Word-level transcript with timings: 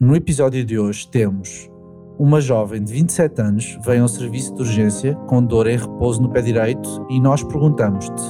No 0.00 0.16
episódio 0.16 0.64
de 0.64 0.78
hoje 0.78 1.06
temos 1.10 1.68
uma 2.18 2.40
jovem 2.40 2.82
de 2.82 2.90
27 2.90 3.42
anos 3.42 3.78
veio 3.84 4.00
ao 4.00 4.08
serviço 4.08 4.54
de 4.54 4.62
urgência 4.62 5.14
com 5.28 5.44
dor 5.44 5.66
em 5.66 5.76
repouso 5.76 6.22
no 6.22 6.32
pé 6.32 6.40
direito 6.40 7.06
e 7.10 7.20
nós 7.20 7.42
perguntamos-te 7.42 8.22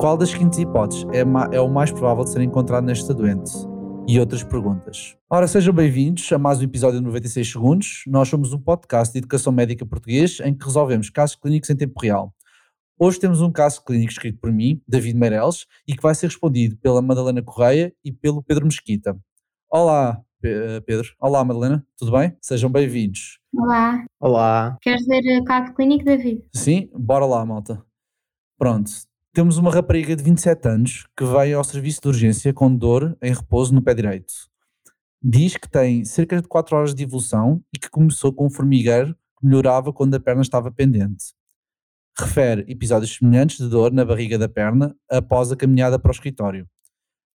qual 0.00 0.16
das 0.16 0.30
seguintes 0.30 0.58
hipóteses 0.58 1.04
é, 1.12 1.20
é 1.54 1.60
o 1.60 1.68
mais 1.68 1.92
provável 1.92 2.24
de 2.24 2.30
ser 2.30 2.40
encontrado 2.40 2.84
nesta 2.84 3.12
doente? 3.12 3.52
E 4.08 4.18
outras 4.18 4.42
perguntas. 4.42 5.14
Ora, 5.28 5.46
sejam 5.46 5.74
bem-vindos 5.74 6.32
a 6.32 6.38
mais 6.38 6.60
um 6.60 6.64
episódio 6.64 6.98
de 6.98 7.04
96 7.04 7.52
segundos. 7.52 8.02
Nós 8.06 8.28
somos 8.28 8.54
um 8.54 8.58
podcast 8.58 9.12
de 9.12 9.18
educação 9.18 9.52
médica 9.52 9.84
português 9.84 10.40
em 10.40 10.54
que 10.54 10.64
resolvemos 10.64 11.10
casos 11.10 11.36
clínicos 11.36 11.68
em 11.68 11.76
tempo 11.76 12.00
real. 12.00 12.32
Hoje 12.98 13.20
temos 13.20 13.42
um 13.42 13.52
caso 13.52 13.84
clínico 13.84 14.12
escrito 14.12 14.38
por 14.40 14.50
mim, 14.50 14.80
David 14.88 15.18
Meireles, 15.18 15.66
e 15.86 15.94
que 15.94 16.02
vai 16.02 16.14
ser 16.14 16.28
respondido 16.28 16.74
pela 16.78 17.02
Madalena 17.02 17.42
Correia 17.42 17.92
e 18.02 18.10
pelo 18.10 18.42
Pedro 18.42 18.64
Mesquita. 18.64 19.14
Olá, 19.70 20.22
Pedro. 20.40 21.14
Olá, 21.18 21.44
Madalena. 21.44 21.86
Tudo 21.96 22.12
bem? 22.12 22.36
Sejam 22.40 22.70
bem-vindos. 22.70 23.38
Olá. 23.54 24.04
Olá. 24.20 24.78
Queres 24.80 25.06
ver 25.06 25.40
o 25.40 25.44
caso 25.44 25.74
clínico, 25.74 26.04
David? 26.04 26.42
Sim, 26.54 26.88
bora 26.94 27.24
lá, 27.24 27.44
malta. 27.44 27.84
Pronto. 28.58 28.90
Temos 29.32 29.58
uma 29.58 29.70
rapariga 29.70 30.14
de 30.16 30.22
27 30.22 30.68
anos 30.68 31.06
que 31.16 31.24
veio 31.24 31.58
ao 31.58 31.64
serviço 31.64 32.00
de 32.02 32.08
urgência 32.08 32.52
com 32.52 32.74
dor 32.74 33.16
em 33.22 33.32
repouso 33.32 33.74
no 33.74 33.82
pé 33.82 33.94
direito. 33.94 34.32
Diz 35.22 35.56
que 35.56 35.68
tem 35.68 36.04
cerca 36.04 36.40
de 36.40 36.48
4 36.48 36.76
horas 36.76 36.94
de 36.94 37.02
evolução 37.02 37.62
e 37.74 37.78
que 37.78 37.90
começou 37.90 38.32
com 38.32 38.46
um 38.46 38.50
formigueiro 38.50 39.14
que 39.38 39.46
melhorava 39.46 39.92
quando 39.92 40.14
a 40.14 40.20
perna 40.20 40.42
estava 40.42 40.70
pendente 40.70 41.34
refere 42.18 42.64
episódios 42.66 43.14
semelhantes 43.14 43.58
de 43.58 43.68
dor 43.68 43.92
na 43.92 44.04
barriga 44.04 44.38
da 44.38 44.48
perna 44.48 44.96
após 45.10 45.52
a 45.52 45.56
caminhada 45.56 45.98
para 45.98 46.08
o 46.08 46.12
escritório. 46.12 46.66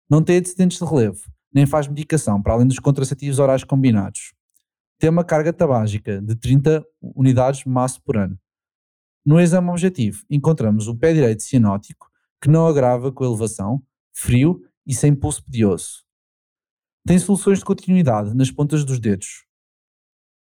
Não 0.09 0.23
tem 0.23 0.39
antecedentes 0.39 0.79
de 0.79 0.85
relevo, 0.85 1.21
nem 1.53 1.67
faz 1.67 1.89
medicação, 1.89 2.41
para 2.43 2.53
além 2.55 2.67
dos 2.67 2.79
contraceptivos 2.79 3.39
orais 3.39 3.65
combinados. 3.65 4.33
Tem 4.99 5.11
uma 5.11 5.25
carga 5.25 5.53
tabágica 5.53 6.21
de 6.21 6.37
30 6.37 6.85
unidades 7.01 7.65
massa 7.65 8.01
por 8.05 8.17
ano. 8.17 8.39
No 9.25 9.41
exame 9.41 9.71
objetivo, 9.71 10.23
encontramos 10.31 10.89
o 10.89 10.97
pé 10.97 11.13
direito 11.13 11.43
cianótico, 11.43 12.11
que 12.41 12.49
não 12.49 12.67
agrava 12.67 13.13
com 13.13 13.25
elevação, 13.25 13.83
frio 14.13 14.63
e 14.87 14.95
sem 14.95 15.15
pulso 15.15 15.45
pedioso. 15.45 16.05
Tem 17.07 17.19
soluções 17.19 17.59
de 17.59 17.65
continuidade 17.65 18.35
nas 18.35 18.51
pontas 18.51 18.85
dos 18.85 18.99
dedos. 18.99 19.47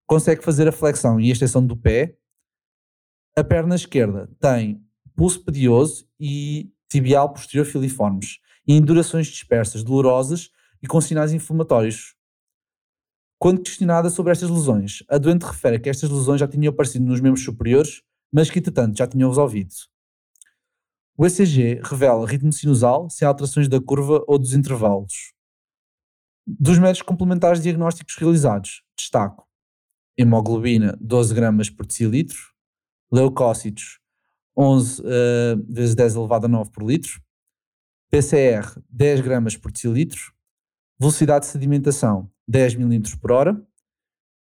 Consegue 0.06 0.42
fazer 0.42 0.68
a 0.68 0.72
flexão 0.72 1.20
e 1.20 1.28
a 1.28 1.32
extensão 1.32 1.64
do 1.64 1.76
pé 1.76 2.16
a 3.38 3.44
perna 3.44 3.76
esquerda 3.76 4.28
tem 4.40 4.82
pulso 5.14 5.44
pedioso 5.44 6.08
e 6.18 6.72
tibial 6.88 7.32
posterior 7.32 7.64
filiformes 7.64 8.38
e 8.66 8.74
indurações 8.74 9.28
dispersas, 9.28 9.84
dolorosas 9.84 10.50
e 10.82 10.86
com 10.86 11.00
sinais 11.00 11.32
inflamatórios. 11.32 12.14
Quando 13.38 13.62
questionada 13.62 14.10
sobre 14.10 14.32
estas 14.32 14.50
lesões, 14.50 15.02
a 15.08 15.18
doente 15.18 15.42
refere 15.42 15.78
que 15.78 15.88
estas 15.88 16.10
lesões 16.10 16.40
já 16.40 16.48
tinham 16.48 16.72
aparecido 16.72 17.04
nos 17.04 17.20
membros 17.20 17.44
superiores, 17.44 18.02
mas 18.32 18.50
que, 18.50 18.58
entretanto, 18.58 18.96
já 18.96 19.06
tinham 19.06 19.28
resolvido. 19.28 19.74
O 21.16 21.26
ECG 21.26 21.80
revela 21.84 22.26
ritmo 22.26 22.52
sinusal 22.52 23.08
sem 23.10 23.26
alterações 23.26 23.68
da 23.68 23.80
curva 23.80 24.24
ou 24.26 24.38
dos 24.38 24.54
intervalos. 24.54 25.32
Dos 26.46 26.78
métodos 26.78 27.02
complementares 27.02 27.62
diagnósticos 27.62 28.16
realizados, 28.16 28.82
destaco 28.96 29.48
hemoglobina 30.18 30.98
12 31.00 31.32
gramas 31.32 31.70
por 31.70 31.86
decilitro, 31.86 32.38
leucócitos 33.10 34.00
11 34.56 35.00
uh, 35.00 35.04
vezes 35.68 35.94
10 35.94 36.16
elevado 36.16 36.46
a 36.46 36.48
9 36.48 36.70
por 36.72 36.82
litro, 36.82 37.22
PCR 38.10 38.82
10 38.90 39.20
gramas 39.20 39.56
por 39.56 39.70
decilitro, 39.70 40.34
velocidade 40.98 41.46
de 41.46 41.52
sedimentação 41.52 42.30
10 42.48 42.74
milímetros 42.74 43.14
por 43.14 43.30
hora, 43.30 43.66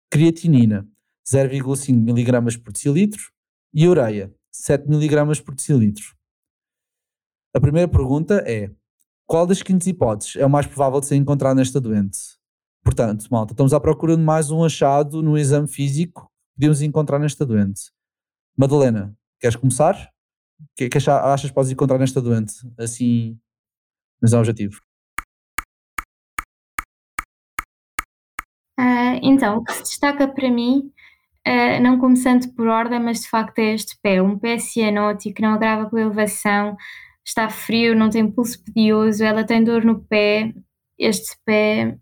creatinina 0.09 0.88
0,5 1.26 1.94
miligramas 1.94 2.56
por 2.56 2.72
decilitro 2.72 3.32
e 3.73 3.88
ureia 3.88 4.34
7 4.52 4.88
miligramas 4.88 5.40
por 5.40 5.56
decilitro. 5.56 6.16
A 7.56 7.59
primeira 7.59 7.88
pergunta 7.88 8.44
é: 8.46 8.69
qual 9.25 9.47
das 9.47 9.59
seguintes 9.59 9.88
hipóteses 9.88 10.36
é 10.36 10.46
o 10.46 10.50
mais 10.50 10.68
provável 10.68 11.00
de 11.00 11.08
ser 11.08 11.16
encontrado 11.16 11.58
nesta 11.58 11.80
doente? 11.80 12.19
Portanto, 12.84 13.25
malta, 13.31 13.53
estamos 13.53 13.74
à 13.74 13.80
procura 13.80 14.18
de 14.18 14.22
mais 14.22 14.52
um 14.52 14.63
achado 14.63 15.24
no 15.24 15.38
exame 15.38 15.68
físico 15.68 16.24
que 16.24 16.59
podemos 16.59 16.81
encontrar 16.81 17.18
nesta 17.18 17.46
doente. 17.46 17.92
Madalena, 18.58 19.18
queres 19.40 19.56
começar? 19.56 20.12
O 20.59 20.66
que, 20.75 20.90
que 20.90 20.97
achas 20.97 21.50
que 21.50 21.56
podes 21.56 21.72
encontrar 21.72 21.97
nesta 21.97 22.22
doente, 22.22 22.53
assim, 22.78 23.40
mas 24.22 24.34
é 24.34 24.38
um 24.38 24.40
objetivo? 24.40 24.80
Uh, 28.79 29.19
então, 29.22 29.57
o 29.57 29.63
que 29.63 29.73
se 29.73 29.84
destaca 29.84 30.28
para 30.28 30.50
mim, 30.50 30.91
uh, 31.47 31.81
não 31.81 32.00
começando 32.00 32.53
por 32.56 32.67
ordem, 32.67 33.00
mas 33.00 33.22
de 33.22 33.29
facto 33.29 33.59
é 33.59 33.73
este 33.73 33.97
pé, 34.01 34.22
um 34.22 34.38
pé 34.38 34.57
cianótico, 34.57 35.41
não 35.41 35.53
agrava 35.53 35.89
com 35.89 35.97
a 35.97 36.01
elevação, 36.01 36.75
está 37.25 37.50
frio, 37.50 37.95
não 37.95 38.09
tem 38.09 38.29
pulso 38.29 38.63
pedioso, 38.63 39.23
ela 39.23 39.44
tem 39.44 39.63
dor 39.63 39.85
no 39.85 40.03
pé, 40.03 40.53
este 40.97 41.38
pé 41.45 41.97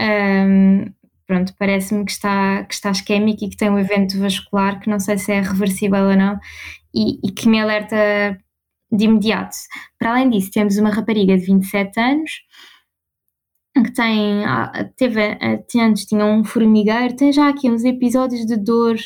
um, 0.00 0.92
pronto, 1.26 1.54
parece-me 1.58 2.04
que 2.04 2.12
está, 2.12 2.64
que 2.64 2.74
está 2.74 2.90
isquémico 2.90 3.44
e 3.44 3.48
que 3.48 3.56
tem 3.56 3.70
um 3.70 3.78
evento 3.78 4.18
vascular 4.18 4.80
que 4.80 4.90
não 4.90 4.98
sei 4.98 5.18
se 5.18 5.32
é 5.32 5.40
reversível 5.40 6.04
ou 6.04 6.16
não 6.16 6.38
e, 6.94 7.18
e, 7.26 7.32
que 7.32 7.48
me 7.48 7.60
alerta 7.60 8.38
de 8.92 9.04
imediato. 9.04 9.56
Para 9.98 10.10
além 10.10 10.30
disso, 10.30 10.50
temos 10.52 10.76
uma 10.78 10.90
rapariga 10.90 11.36
de 11.36 11.46
27 11.46 11.98
anos 12.00 12.30
que 13.84 13.92
tem, 13.92 14.44
ah, 14.44 14.88
teve, 14.96 15.38
antes 15.76 16.06
tinha 16.06 16.24
um 16.24 16.44
formigueiro, 16.44 17.16
tem 17.16 17.32
já 17.32 17.48
aqui 17.48 17.70
uns 17.70 17.84
episódios 17.84 18.44
de 18.46 18.56
dor 18.56 18.96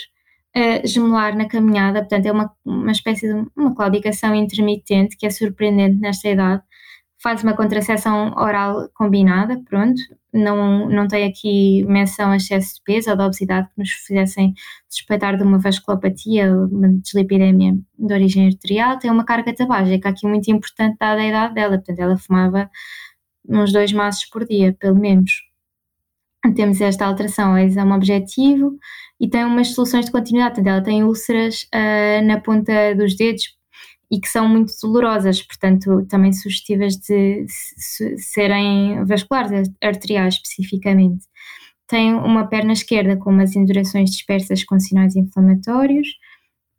uh, 0.57 0.87
gemelar 0.87 1.37
na 1.37 1.47
caminhada, 1.47 2.01
portanto 2.01 2.27
é 2.27 2.33
uma, 2.33 2.51
uma 2.65 2.93
espécie 2.93 3.27
de 3.27 3.47
uma 3.57 3.75
claudicação 3.75 4.35
intermitente 4.35 5.17
que 5.17 5.27
é 5.27 5.31
surpreendente 5.31 5.97
nesta 6.01 6.29
idade. 6.29 6.63
Faz 7.21 7.43
uma 7.43 7.55
contracepção 7.57 8.33
oral 8.37 8.89
combinada, 8.95 9.61
pronto, 9.69 10.01
não, 10.33 10.89
não 10.89 11.09
tem 11.09 11.27
aqui 11.27 11.85
menção 11.85 12.31
a 12.31 12.37
excesso 12.37 12.77
de 12.77 12.83
peso 12.85 13.11
ou 13.11 13.17
de 13.17 13.23
obesidade 13.25 13.69
que 13.69 13.79
nos 13.79 13.91
fizessem 13.91 14.55
suspeitar 14.89 15.37
de 15.37 15.43
uma 15.43 15.59
vasculopatia, 15.59 16.53
uma 16.55 16.89
deslipidemia 16.89 17.75
de 17.99 18.15
origem 18.15 18.47
arterial, 18.47 18.99
tem 18.99 19.11
uma 19.11 19.25
carga 19.25 19.53
tabágica 19.55 20.09
aqui 20.11 20.29
muito 20.29 20.49
importante 20.51 20.97
dada 21.01 21.21
a 21.21 21.27
idade 21.27 21.55
dela, 21.55 21.77
portanto 21.77 21.99
ela 21.99 22.17
fumava 22.17 22.71
uns 23.49 23.73
dois 23.73 23.93
maços 23.93 24.27
por 24.27 24.47
dia, 24.47 24.77
pelo 24.79 24.99
menos. 24.99 25.33
Temos 26.55 26.81
esta 26.81 27.05
alteração 27.05 27.53
ao 27.53 27.59
exame 27.59 27.93
objetivo 27.93 28.79
e 29.21 29.29
tem 29.29 29.45
umas 29.45 29.69
soluções 29.75 30.07
de 30.07 30.13
continuidade, 30.13 30.55
portanto 30.55 30.73
ela 30.73 30.83
tem 30.83 31.03
úlceras 31.03 31.63
uh, 31.75 32.25
na 32.25 32.41
ponta 32.41 32.95
dos 32.95 33.17
dedos 33.17 33.59
e 34.11 34.21
que 34.21 34.29
são 34.29 34.49
muito 34.49 34.73
dolorosas, 34.83 35.43
portanto, 35.43 36.07
também 36.09 36.33
sugestivas 36.33 36.97
de 36.97 37.45
serem 38.17 39.05
vasculares, 39.05 39.71
arteriais 39.83 40.35
especificamente. 40.35 41.27
Tem 41.87 42.15
uma 42.15 42.47
perna 42.47 42.73
esquerda 42.73 43.17
com 43.17 43.31
umas 43.31 43.55
indurações 43.55 44.11
dispersas 44.11 44.65
com 44.65 44.79
sinais 44.79 45.17
inflamatórios. 45.17 46.09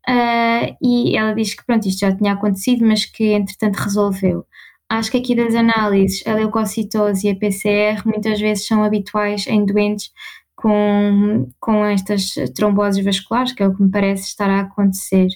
Uh, 0.07 0.75
e 0.81 1.15
ela 1.15 1.33
diz 1.33 1.53
que 1.53 1.63
pronto, 1.65 1.87
isto 1.87 1.99
já 1.99 2.15
tinha 2.15 2.33
acontecido, 2.33 2.85
mas 2.85 3.05
que 3.05 3.25
entretanto 3.25 3.75
resolveu. 3.75 4.45
Acho 4.89 5.11
que 5.11 5.17
aqui 5.17 5.35
das 5.35 5.53
análises, 5.53 6.25
a 6.25 6.33
leucocitose 6.33 7.27
e 7.27 7.31
a 7.31 7.35
PCR 7.35 8.01
muitas 8.05 8.39
vezes 8.39 8.65
são 8.65 8.83
habituais 8.83 9.45
em 9.45 9.63
doentes 9.63 10.09
com, 10.55 11.47
com 11.59 11.85
estas 11.85 12.33
tromboses 12.55 13.03
vasculares, 13.03 13.53
que 13.53 13.63
é 13.63 13.67
o 13.67 13.75
que 13.75 13.83
me 13.83 13.91
parece 13.91 14.23
estar 14.23 14.49
a 14.49 14.61
acontecer. 14.61 15.27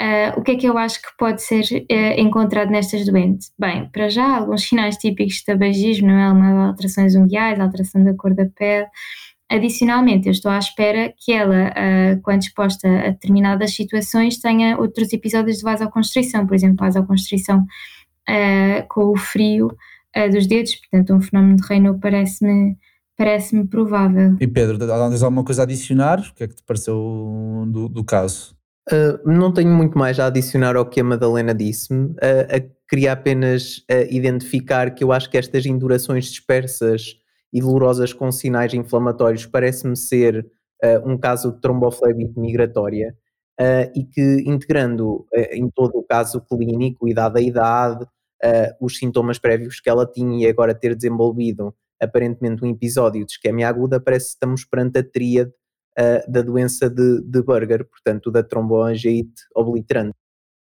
Uh, 0.00 0.40
o 0.40 0.42
que 0.42 0.52
é 0.52 0.56
que 0.56 0.66
eu 0.66 0.78
acho 0.78 1.00
que 1.02 1.08
pode 1.18 1.42
ser 1.42 1.62
uh, 1.62 2.20
encontrado 2.20 2.70
nestas 2.70 3.04
doentes? 3.04 3.52
Bem, 3.58 3.86
para 3.92 4.08
já, 4.08 4.38
alguns 4.38 4.62
sinais 4.62 4.96
típicos 4.96 5.34
de 5.34 5.44
tabagismo, 5.44 6.08
não 6.08 6.18
é? 6.18 6.32
Uma 6.32 6.68
alterações 6.68 7.14
unguiais, 7.14 7.60
alteração 7.60 8.02
da 8.02 8.14
cor 8.14 8.34
da 8.34 8.46
pele. 8.46 8.86
Adicionalmente, 9.50 10.26
eu 10.26 10.32
estou 10.32 10.50
à 10.50 10.58
espera 10.58 11.12
que 11.18 11.32
ela, 11.32 11.68
uh, 11.68 12.20
quando 12.22 12.42
exposta 12.42 12.88
a 12.88 13.10
determinadas 13.10 13.74
situações, 13.74 14.38
tenha 14.38 14.78
outros 14.78 15.12
episódios 15.12 15.58
de 15.58 15.64
vasoconstrição, 15.64 16.46
por 16.46 16.54
exemplo, 16.54 16.78
vasoconstrição 16.78 17.66
com 18.88 19.12
o 19.12 19.16
frio 19.16 19.76
dos 20.32 20.46
dedos, 20.46 20.74
portanto, 20.76 21.14
um 21.14 21.20
fenómeno 21.20 21.56
de 21.56 21.66
Reino 21.66 21.98
parece-me 22.00 22.76
parece-me 23.20 23.66
provável. 23.66 24.34
E 24.40 24.46
Pedro, 24.46 24.78
tens 24.78 25.22
alguma 25.22 25.44
coisa 25.44 25.60
a 25.60 25.64
adicionar? 25.64 26.20
O 26.20 26.34
que 26.34 26.44
é 26.44 26.48
que 26.48 26.54
te 26.54 26.62
pareceu 26.62 27.66
do, 27.68 27.86
do 27.86 28.02
caso? 28.02 28.56
Uh, 28.90 29.30
não 29.30 29.52
tenho 29.52 29.70
muito 29.70 29.98
mais 29.98 30.18
a 30.18 30.26
adicionar 30.26 30.74
ao 30.74 30.86
que 30.86 31.00
a 31.00 31.04
Madalena 31.04 31.54
disse-me. 31.54 32.06
Uh, 32.12 32.70
queria 32.88 33.12
apenas 33.12 33.84
uh, 33.90 34.08
identificar 34.08 34.94
que 34.94 35.04
eu 35.04 35.12
acho 35.12 35.28
que 35.28 35.36
estas 35.36 35.66
indurações 35.66 36.24
dispersas 36.26 37.14
e 37.52 37.60
dolorosas 37.60 38.14
com 38.14 38.32
sinais 38.32 38.72
inflamatórios 38.72 39.44
parece-me 39.44 39.96
ser 39.96 40.46
um 41.04 41.18
caso 41.18 41.52
de 41.52 41.60
tromboflebite 41.60 42.40
migratória 42.40 43.14
e 43.94 44.04
que 44.04 44.42
integrando 44.46 45.26
em 45.52 45.68
todo 45.70 45.98
o 45.98 46.02
caso 46.02 46.40
clínico, 46.40 47.08
idade 47.08 47.38
a 47.38 47.42
idade, 47.42 48.06
os 48.80 48.96
sintomas 48.96 49.38
prévios 49.38 49.80
que 49.80 49.90
ela 49.90 50.06
tinha 50.06 50.46
e 50.46 50.50
agora 50.50 50.74
ter 50.74 50.94
desenvolvido 50.94 51.74
aparentemente 52.00 52.64
um 52.64 52.70
episódio 52.70 53.24
de 53.24 53.32
isquemia 53.32 53.68
aguda, 53.68 54.00
parece 54.00 54.26
que 54.26 54.32
estamos 54.32 54.64
perante 54.64 54.98
a 54.98 55.04
tríade 55.04 55.52
uh, 55.98 56.30
da 56.30 56.40
doença 56.40 56.88
de, 56.88 57.20
de 57.20 57.42
Berger, 57.42 57.84
portanto 57.84 58.30
da 58.30 58.42
tromboangiite 58.42 59.42
obliterante. 59.54 60.14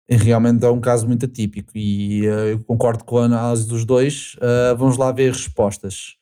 Realmente 0.09 0.65
é 0.65 0.69
um 0.69 0.79
caso 0.79 1.05
muito 1.05 1.25
atípico 1.25 1.71
e 1.75 2.25
uh, 2.27 2.47
eu 2.47 2.63
concordo 2.63 3.03
com 3.03 3.17
a 3.17 3.25
análise 3.25 3.67
dos 3.67 3.83
dois. 3.83 4.35
Uh, 4.35 4.75
vamos 4.77 4.97
lá 4.97 5.11
ver 5.11 5.33
respostas. 5.33 6.16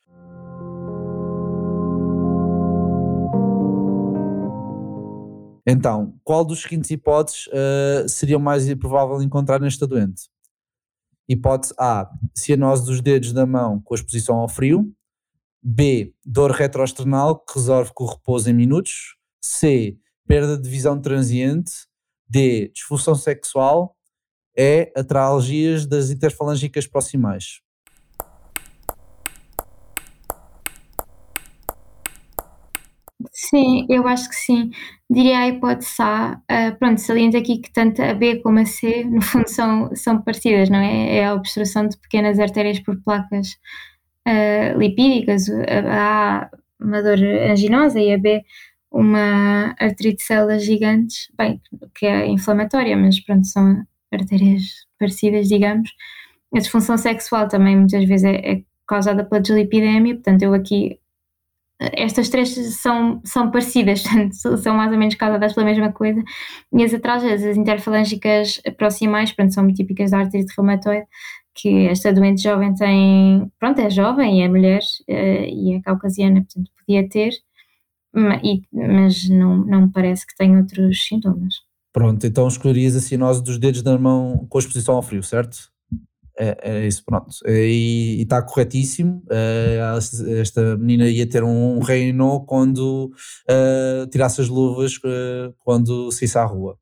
Então, 5.68 6.20
qual 6.24 6.46
dos 6.46 6.62
seguintes 6.62 6.92
hipóteses 6.92 7.48
uh, 7.48 8.08
seria 8.08 8.38
mais 8.38 8.72
provável 8.76 9.22
encontrar 9.22 9.60
nesta 9.60 9.88
doente? 9.88 10.30
Hipótese 11.28 11.74
A, 11.80 12.08
cianose 12.36 12.86
dos 12.86 13.02
dedos 13.02 13.34
da 13.34 13.48
mão 13.48 13.82
com 13.82 13.96
exposição 13.96 14.38
ao 14.38 14.48
frio. 14.48 14.94
B, 15.62 16.14
dor 16.24 16.52
retroesternal 16.52 17.40
que 17.40 17.56
resolve 17.56 17.92
com 17.96 18.04
o 18.04 18.08
repouso 18.08 18.48
em 18.48 18.54
minutos. 18.54 19.16
C, 19.42 19.98
perda 20.28 20.56
de 20.56 20.70
visão 20.70 21.02
transiente. 21.02 21.72
D, 22.30 22.70
disfunção 22.70 23.16
sexual. 23.16 23.98
E, 24.56 24.92
atralgias 24.96 25.88
das 25.88 26.12
interfalângicas 26.12 26.86
proximais. 26.86 27.65
Sim, 33.56 33.86
eu 33.90 34.06
acho 34.06 34.28
que 34.30 34.36
sim. 34.36 34.70
Diria 35.10 35.40
a 35.40 35.48
hipótese 35.48 36.02
A, 36.02 36.42
uh, 36.52 36.78
pronto, 36.78 37.00
saliento 37.00 37.38
aqui 37.38 37.60
que 37.60 37.72
tanto 37.72 38.02
a 38.02 38.14
B 38.14 38.42
como 38.42 38.60
a 38.60 38.66
C, 38.66 39.06
no 39.06 39.22
fundo, 39.22 39.48
são, 39.48 39.96
são 39.96 40.22
parecidas, 40.22 40.70
não 40.70 40.80
é? 40.80 41.18
É 41.20 41.26
a 41.28 41.34
obstrução 41.34 41.88
de 41.88 41.98
pequenas 41.98 42.38
artérias 42.38 42.80
por 42.82 43.02
placas 43.02 43.52
uh, 44.28 44.78
lipídicas, 44.78 45.48
a 45.50 46.42
A, 46.42 46.50
uma 46.82 47.02
dor 47.02 47.18
anginosa, 47.18 47.98
e 48.02 48.14
a 48.14 48.18
B, 48.18 48.44
uma 48.92 49.74
artrite 49.80 50.18
de 50.18 50.24
células 50.24 50.66
gigantes, 50.66 51.30
bem, 51.38 51.62
que 51.96 52.06
é 52.06 52.28
inflamatória, 52.28 52.98
mas 52.98 53.22
pronto, 53.22 53.48
são 53.48 53.86
artérias 54.12 54.64
parecidas, 55.00 55.48
digamos. 55.48 55.90
A 56.54 56.60
disfunção 56.60 56.98
sexual 56.98 57.48
também 57.48 57.78
muitas 57.78 58.04
vezes 58.06 58.26
é, 58.26 58.52
é 58.52 58.64
causada 58.86 59.24
pela 59.24 59.42
dislipidemia, 59.42 60.16
portanto, 60.16 60.42
eu 60.44 60.54
aqui 60.54 61.00
estas 61.80 62.30
três 62.30 62.50
são, 62.82 63.22
são 63.26 63.52
parecidas, 63.52 64.04
são 64.62 64.76
mais 64.76 64.92
ou 64.92 64.98
menos 64.98 65.16
causadas 65.16 65.54
pela 65.54 65.66
mesma 65.66 65.92
coisa, 65.92 66.24
e 66.74 66.84
as 66.84 66.94
atralgias, 66.94 67.44
as 67.44 67.58
interfalângicas 67.58 68.62
proximais, 68.78 69.32
pronto, 69.32 69.54
são 69.54 69.64
muito 69.64 69.78
típicas 69.78 70.12
da 70.12 70.20
artrite 70.20 70.54
reumatoide, 70.56 71.06
que 71.54 71.88
esta 71.88 72.12
doente 72.12 72.42
jovem 72.42 72.74
tem, 72.76 73.52
pronto, 73.60 73.80
é 73.80 73.90
jovem, 73.90 74.44
é 74.44 74.48
mulher 74.48 74.82
uh, 75.10 75.14
e 75.14 75.76
é 75.76 75.82
caucasiana, 75.82 76.42
portanto 76.42 76.72
podia 76.86 77.08
ter, 77.08 77.32
mas 78.14 79.28
não, 79.30 79.58
não 79.58 79.92
parece 79.92 80.26
que 80.26 80.36
tenha 80.36 80.58
outros 80.58 81.06
sintomas. 81.06 81.56
Pronto, 81.92 82.26
então 82.26 82.48
escolherias 82.48 82.96
a 82.96 83.00
sinose 83.00 83.44
dos 83.44 83.58
dedos 83.58 83.82
da 83.82 83.98
mão 83.98 84.46
com 84.50 84.60
exposição 84.60 84.96
ao 84.96 85.02
frio, 85.02 85.24
certo? 85.24 85.72
É, 86.38 86.58
é 86.62 86.88
isso, 86.88 87.04
pronto. 87.06 87.30
E 87.48 88.22
está 88.22 88.42
corretíssimo. 88.42 89.24
É, 89.30 89.80
esta 90.40 90.78
menina 90.78 91.08
ia 91.08 91.28
ter 91.28 91.44
um 91.44 91.80
reino 91.80 92.46
quando 92.46 93.12
uh, 93.50 94.08
tirasse 94.08 94.42
as 94.42 94.50
luvas 94.50 94.98
uh, 94.98 95.54
quando 95.60 96.12
saísse 96.12 96.38
à 96.38 96.44
rua. 96.44 96.78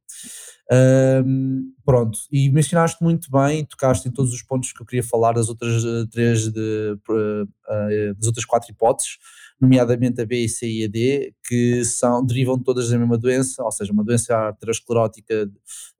Um, 0.71 1.71
pronto, 1.85 2.17
e 2.31 2.49
mencionaste 2.49 3.03
muito 3.03 3.29
bem, 3.29 3.65
tocaste 3.65 4.07
em 4.07 4.11
todos 4.11 4.33
os 4.33 4.41
pontos 4.41 4.71
que 4.71 4.81
eu 4.81 4.85
queria 4.85 5.03
falar 5.03 5.33
das 5.33 5.49
outras 5.49 5.83
três, 6.09 6.51
de, 6.51 6.97
uh, 7.09 8.15
das 8.17 8.25
outras 8.27 8.45
quatro 8.45 8.71
hipóteses 8.71 9.17
nomeadamente 9.63 10.21
a 10.21 10.25
B, 10.25 10.47
C 10.49 10.69
e 10.69 10.83
a 10.83 10.87
D, 10.87 11.33
que 11.47 11.85
são, 11.85 12.25
derivam 12.25 12.59
todas 12.59 12.89
da 12.89 12.97
mesma 12.97 13.17
doença, 13.17 13.63
ou 13.63 13.71
seja, 13.71 13.93
uma 13.93 14.03
doença 14.03 14.35
arteriosclerótica 14.35 15.49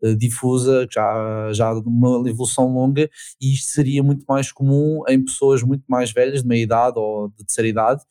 eh, 0.03 0.15
difusa, 0.15 0.85
já, 0.91 1.49
já 1.53 1.73
de 1.73 1.87
uma 1.87 2.29
evolução 2.29 2.67
longa, 2.73 3.09
e 3.41 3.53
isto 3.53 3.71
seria 3.71 4.03
muito 4.03 4.25
mais 4.27 4.51
comum 4.51 5.01
em 5.07 5.23
pessoas 5.23 5.63
muito 5.63 5.85
mais 5.87 6.11
velhas, 6.11 6.41
de 6.41 6.47
meia 6.47 6.63
idade 6.63 6.99
ou 6.99 7.29
de 7.29 7.45
terceira 7.45 7.69
idade, 7.69 8.01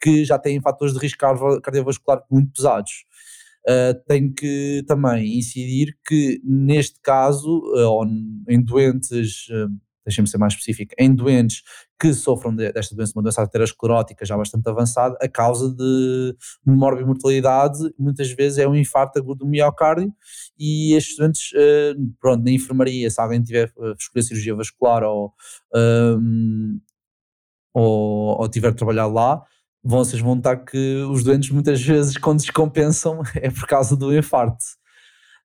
que 0.00 0.24
já 0.24 0.38
têm 0.38 0.60
fatores 0.62 0.94
de 0.94 1.00
risco 1.00 1.20
cardiovascular 1.60 2.22
muito 2.30 2.50
pesados. 2.52 3.04
Uh, 3.68 3.94
tenho 4.08 4.32
que 4.34 4.82
também 4.88 5.38
incidir 5.38 5.96
que 6.04 6.40
neste 6.42 6.98
caso, 7.00 7.60
uh, 7.76 8.04
em 8.48 8.60
doentes 8.60 9.46
uh, 9.50 9.70
deixem-me 10.04 10.28
ser 10.28 10.38
mais 10.38 10.54
específico, 10.54 10.94
em 10.98 11.14
doentes 11.14 11.62
que 12.02 12.12
sofram 12.12 12.52
desta 12.52 12.96
doença, 12.96 13.12
uma 13.14 13.22
doença 13.22 13.40
arteriosclerótica 13.42 14.26
já 14.26 14.36
bastante 14.36 14.68
avançada, 14.68 15.16
a 15.22 15.28
causa 15.28 15.72
de 15.72 16.36
morbimortalidade 16.66 17.78
muitas 17.96 18.28
vezes 18.32 18.58
é 18.58 18.66
um 18.66 18.74
infarto 18.74 19.20
agudo 19.20 19.44
do 19.44 19.46
miocárdio 19.46 20.12
e 20.58 20.96
estes 20.96 21.16
doentes, 21.16 21.52
eh, 21.54 21.94
pronto, 22.20 22.42
na 22.42 22.50
enfermaria, 22.50 23.08
se 23.08 23.20
alguém 23.20 23.40
tiver 23.40 23.72
a 23.78 23.92
escolher 23.96 24.22
cirurgia 24.24 24.56
vascular 24.56 25.04
ou, 25.04 25.32
um, 25.72 26.80
ou, 27.72 28.40
ou 28.40 28.48
tiver 28.48 28.74
trabalhado 28.74 29.14
lá, 29.14 29.40
vocês 29.80 30.20
vão 30.20 30.34
notar 30.34 30.64
que 30.64 30.96
os 31.08 31.22
doentes 31.22 31.50
muitas 31.50 31.80
vezes 31.80 32.16
quando 32.16 32.40
descompensam 32.40 33.22
é 33.36 33.48
por 33.48 33.68
causa 33.68 33.96
do 33.96 34.12
infarto. 34.12 34.64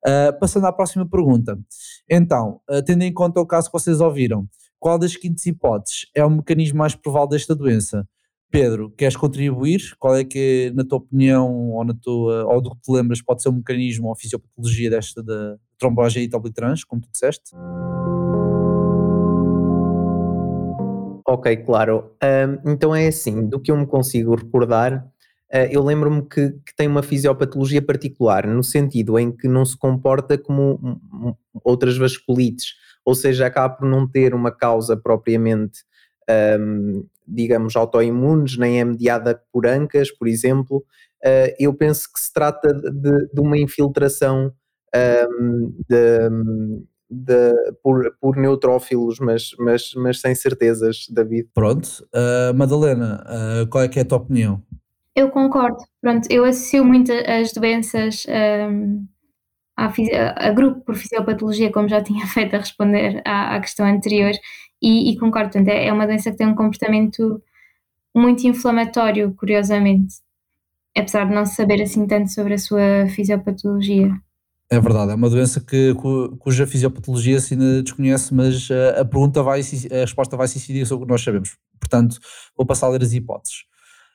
Uh, 0.07 0.39
passando 0.39 0.65
à 0.65 0.74
próxima 0.74 1.07
pergunta. 1.07 1.59
Então, 2.09 2.62
uh, 2.68 2.81
tendo 2.83 3.04
em 3.04 3.13
conta 3.13 3.39
o 3.42 3.45
caso 3.45 3.68
que 3.68 3.74
vocês 3.74 4.00
ouviram, 4.00 4.48
qual 4.79 5.00
das 5.00 5.15
quintas 5.15 5.45
hipóteses 5.45 6.07
é 6.15 6.24
o 6.24 6.29
mecanismo 6.29 6.79
mais 6.79 6.95
provável 6.95 7.29
desta 7.29 7.56
doença? 7.56 8.07
Pedro, 8.50 8.89
queres 8.91 9.18
contribuir? 9.18 9.95
Qual 10.00 10.15
é 10.15 10.24
que, 10.24 10.71
na 10.74 10.85
tua 10.85 11.00
opinião, 11.00 11.71
ou, 11.71 11.83
na 11.83 11.94
tua, 11.94 12.45
ou 12.45 12.62
do 12.62 12.71
que 12.71 12.81
te 12.81 12.91
lembras, 12.91 13.21
pode 13.21 13.41
ser 13.41 13.50
um 13.50 13.53
mecanismo 13.57 14.07
ou 14.07 14.15
fisiopatologia 14.15 14.89
desta 14.89 15.21
da 15.21 15.57
trombose 15.77 16.29
obliterans, 16.33 16.83
como 16.83 17.01
tu 17.01 17.09
disseste? 17.12 17.51
Ok, 21.27 21.57
claro. 21.57 22.15
Um, 22.23 22.71
então 22.71 22.95
é 22.95 23.07
assim, 23.07 23.50
do 23.50 23.59
que 23.59 23.69
eu 23.69 23.75
me 23.75 23.85
consigo 23.85 24.33
recordar, 24.33 25.06
uh, 25.53 25.68
eu 25.69 25.83
lembro-me 25.83 26.21
que, 26.21 26.51
que, 26.65 26.73
tem 26.73 26.88
uma 26.88 27.03
fisiopatologia 27.03 27.81
particular, 27.81 28.47
no 28.47 28.63
sentido 28.63 29.19
em 29.19 29.30
que 29.30 29.45
não 29.45 29.65
se 29.65 29.77
comporta 29.77 30.38
como 30.38 30.80
outras 31.65 31.97
vasculites, 31.97 32.75
ou 33.07 33.15
seja, 33.15 33.45
acaba 33.45 33.74
por 33.74 33.88
não 33.88 34.06
ter 34.06 34.36
uma 34.36 34.51
causa 34.51 34.98
propriamente, 34.98 35.86
um, 36.59 37.06
digamos, 37.25 37.74
autoimunes, 37.77 38.57
nem 38.57 38.81
é 38.81 38.83
mediada 38.83 39.42
por 39.50 39.65
ancas, 39.65 40.12
por 40.12 40.27
exemplo. 40.27 40.83
Uh, 41.25 41.56
eu 41.57 41.74
penso 41.74 42.11
que 42.14 42.19
se 42.19 42.33
trata 42.33 42.73
de, 42.73 43.30
de 43.33 43.40
uma 43.40 43.57
infiltração 43.57 44.52
um, 45.31 45.73
de, 45.90 46.30
de, 47.09 47.54
por, 47.81 48.14
por 48.19 48.35
neutrófilos, 48.35 49.19
mas, 49.21 49.52
mas, 49.57 49.94
mas 49.95 50.19
sem 50.19 50.35
certezas, 50.35 51.06
David. 51.09 51.47
Pronto. 51.54 52.06
Uh, 52.14 52.54
Madalena, 52.54 53.23
uh, 53.23 53.68
qual 53.69 53.85
é 53.85 53.87
que 53.87 53.99
é 53.99 54.02
a 54.02 54.06
tua 54.06 54.18
opinião? 54.18 54.61
Eu 55.16 55.30
concordo. 55.30 55.78
Pronto, 56.02 56.28
eu 56.30 56.44
associo 56.44 56.83
muito 56.83 57.14
as 57.14 57.54
doenças 57.54 58.26
um, 58.69 59.07
a 59.78 60.52
grupo 60.52 60.81
por 60.81 60.96
fisiopatologia, 60.96 61.72
como 61.72 61.88
já 61.88 62.02
tinha 62.02 62.26
feito 62.28 62.56
a 62.56 62.60
responder 62.60 63.22
à, 63.26 63.56
à 63.56 63.60
questão 63.60 63.86
anterior, 63.86 64.34
e, 64.81 65.12
e 65.12 65.18
concordo, 65.18 65.52
portanto, 65.52 65.69
é, 65.69 65.88
é 65.88 65.94
uma 65.94 66.06
doença 66.06 66.31
que 66.31 66.38
tem 66.38 66.48
um 66.48 66.56
comportamento 66.56 67.42
muito 68.16 68.46
inflamatório, 68.48 69.34
curiosamente, 69.36 70.16
apesar 70.96 71.26
de 71.26 71.34
não 71.34 71.46
saber 71.46 71.81
assim 71.81 72.06
tanto 72.07 72.31
sobre 72.31 72.56
a 72.56 72.57
sua 72.57 73.07
fisiopatologia. 73.16 74.12
É 74.69 74.80
verdade, 74.81 75.12
é 75.12 75.16
uma 75.16 75.30
doença 75.30 75.62
que, 75.62 75.94
cuja 76.40 76.68
fisiopatologia 76.68 77.40
se 77.40 77.54
ainda 77.54 77.81
desconhece, 77.81 78.34
mas 78.34 78.69
a, 78.69 78.74
eh, 78.74 79.02
a 79.02 79.06
pergunta 79.06 79.42
vai, 79.42 79.62
a 79.62 79.96
resposta 80.02 80.36
vai 80.36 80.48
se 80.48 80.57
incidir 80.57 80.86
sobre 80.86 81.04
o 81.04 81.07
que 81.07 81.12
nós 81.14 81.24
sabemos. 81.24 81.56
Portanto, 81.80 82.18
vou 82.56 82.66
passar 82.66 82.88
a 82.88 82.90
ler 82.90 83.02
as 83.02 83.14
hipóteses. 83.14 83.60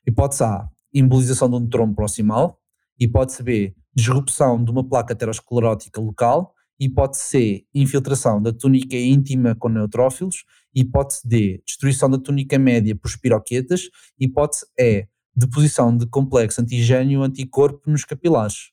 Hipótese 0.06 0.44
A, 0.44 0.68
embolização 0.92 1.48
de 1.48 1.56
um 1.56 1.66
trombo 1.66 1.94
proximal. 1.94 2.58
Hipótese 3.00 3.42
B, 3.42 3.74
disrupção 3.94 4.62
de 4.62 4.70
uma 4.70 4.86
placa 4.86 5.12
aterosclerótica 5.12 6.00
local. 6.00 6.54
Hipótese 6.80 7.22
C, 7.24 7.66
infiltração 7.74 8.42
da 8.42 8.52
túnica 8.52 8.96
íntima 8.96 9.54
com 9.54 9.68
neutrófilos. 9.68 10.44
Hipótese 10.74 11.20
D, 11.26 11.62
destruição 11.66 12.10
da 12.10 12.18
túnica 12.18 12.58
média 12.58 12.96
por 12.96 13.08
espiroquetas. 13.08 13.88
Hipótese 14.18 14.66
E, 14.78 15.06
deposição 15.34 15.96
de 15.96 16.06
complexo 16.06 16.60
antigênio 16.60 17.22
anticorpo 17.22 17.90
nos 17.90 18.04
capilares. 18.04 18.72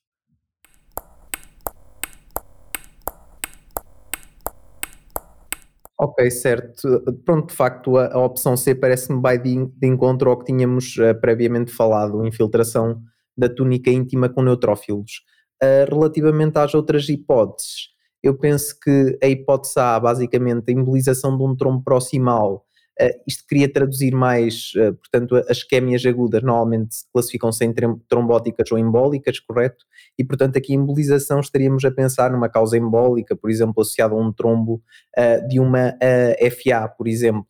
Ok, 6.02 6.30
certo. 6.30 7.02
Pronto, 7.26 7.48
de 7.50 7.54
facto, 7.54 7.98
a, 7.98 8.14
a 8.14 8.24
opção 8.24 8.56
C 8.56 8.74
parece-me 8.74 9.20
bem 9.20 9.38
de, 9.38 9.66
de, 9.76 9.86
encontro 9.86 10.30
ao 10.30 10.38
que 10.38 10.46
tínhamos 10.46 10.96
uh, 10.96 11.14
previamente 11.20 11.70
falado, 11.70 12.26
infiltração 12.26 13.02
da 13.36 13.48
túnica 13.48 13.90
íntima 13.90 14.28
com 14.28 14.42
neutrófilos. 14.42 15.22
Uh, 15.62 15.94
relativamente 15.94 16.58
às 16.58 16.74
outras 16.74 17.08
hipóteses, 17.08 17.88
eu 18.22 18.36
penso 18.36 18.78
que 18.80 19.18
a 19.22 19.26
hipótese 19.26 19.78
A, 19.78 19.98
basicamente, 19.98 20.70
a 20.70 20.72
embolização 20.72 21.36
de 21.36 21.42
um 21.42 21.56
trombo 21.56 21.82
proximal, 21.82 22.64
isto 23.26 23.44
queria 23.48 23.72
traduzir 23.72 24.12
mais, 24.12 24.72
portanto, 24.74 25.36
as 25.48 25.56
isquémias 25.56 26.04
agudas 26.04 26.42
normalmente 26.42 26.96
se 26.96 27.04
classificam-se 27.10 27.66
trombóticas 28.06 28.70
ou 28.70 28.78
embólicas, 28.78 29.40
correto? 29.40 29.86
E, 30.18 30.24
portanto, 30.24 30.58
aqui 30.58 30.74
embolização 30.74 31.40
estaríamos 31.40 31.82
a 31.86 31.90
pensar 31.90 32.30
numa 32.30 32.50
causa 32.50 32.76
embólica, 32.76 33.34
por 33.34 33.50
exemplo, 33.50 33.80
associada 33.80 34.14
a 34.14 34.18
um 34.18 34.30
trombo 34.30 34.82
de 35.48 35.58
uma 35.58 35.96
FA, 36.50 36.88
por 36.88 37.08
exemplo. 37.08 37.46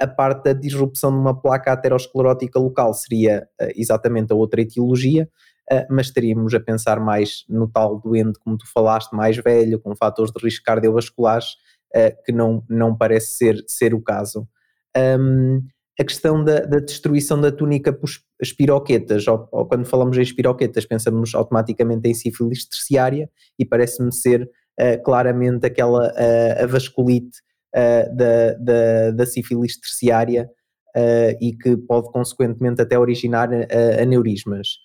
A 0.00 0.06
parte 0.06 0.44
da 0.44 0.52
disrupção 0.52 1.10
de 1.10 1.18
uma 1.18 1.38
placa 1.38 1.72
aterosclerótica 1.72 2.58
local 2.58 2.94
seria 2.94 3.46
exatamente 3.76 4.32
a 4.32 4.36
outra 4.36 4.62
etiologia, 4.62 5.28
uh, 5.70 5.86
mas 5.90 6.06
estaríamos 6.06 6.54
a 6.54 6.60
pensar 6.60 7.00
mais 7.00 7.44
no 7.48 7.68
tal 7.68 8.00
doente, 8.00 8.38
como 8.40 8.56
tu 8.56 8.66
falaste, 8.72 9.14
mais 9.14 9.36
velho, 9.36 9.80
com 9.80 9.94
fatores 9.94 10.32
de 10.32 10.42
risco 10.42 10.64
cardiovasculares, 10.64 11.54
uh, 11.94 12.24
que 12.24 12.32
não, 12.32 12.64
não 12.68 12.96
parece 12.96 13.36
ser, 13.36 13.64
ser 13.66 13.94
o 13.94 14.02
caso. 14.02 14.48
Um, 14.96 15.62
a 15.98 16.04
questão 16.04 16.42
da, 16.42 16.60
da, 16.60 16.78
destruição 16.78 17.40
da 17.40 17.52
túnica 17.52 17.92
por 17.92 18.08
espiroquetas, 18.40 19.26
ou, 19.28 19.48
ou, 19.52 19.66
quando 19.66 19.84
falamos 19.84 20.16
em 20.16 20.22
espiroquetas, 20.22 20.86
pensamos 20.86 21.34
automaticamente 21.34 22.08
em 22.08 22.14
sífilis 22.14 22.66
terciária 22.66 23.30
e 23.58 23.64
parece-me 23.64 24.12
ser 24.12 24.42
uh, 24.42 25.02
claramente 25.04 25.66
aquela 25.66 26.08
uh, 26.08 26.62
a 26.62 26.66
vasculite 26.66 27.40
uh, 27.74 28.16
da, 28.16 28.54
da, 28.54 29.10
da 29.12 29.26
sífilis 29.26 29.78
terciária 29.78 30.50
e 31.40 31.56
que 31.56 31.74
pode 31.74 32.12
consequentemente 32.12 32.82
até 32.82 32.98
originar 32.98 33.48
aneurismas 33.98 34.76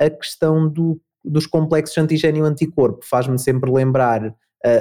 a 0.00 0.10
questão 0.10 0.68
do, 0.68 1.00
dos 1.24 1.46
complexos 1.46 1.96
antigênio-anticorpo 1.98 3.04
faz-me 3.04 3.38
sempre 3.38 3.70
lembrar 3.70 4.26
uh, 4.26 4.34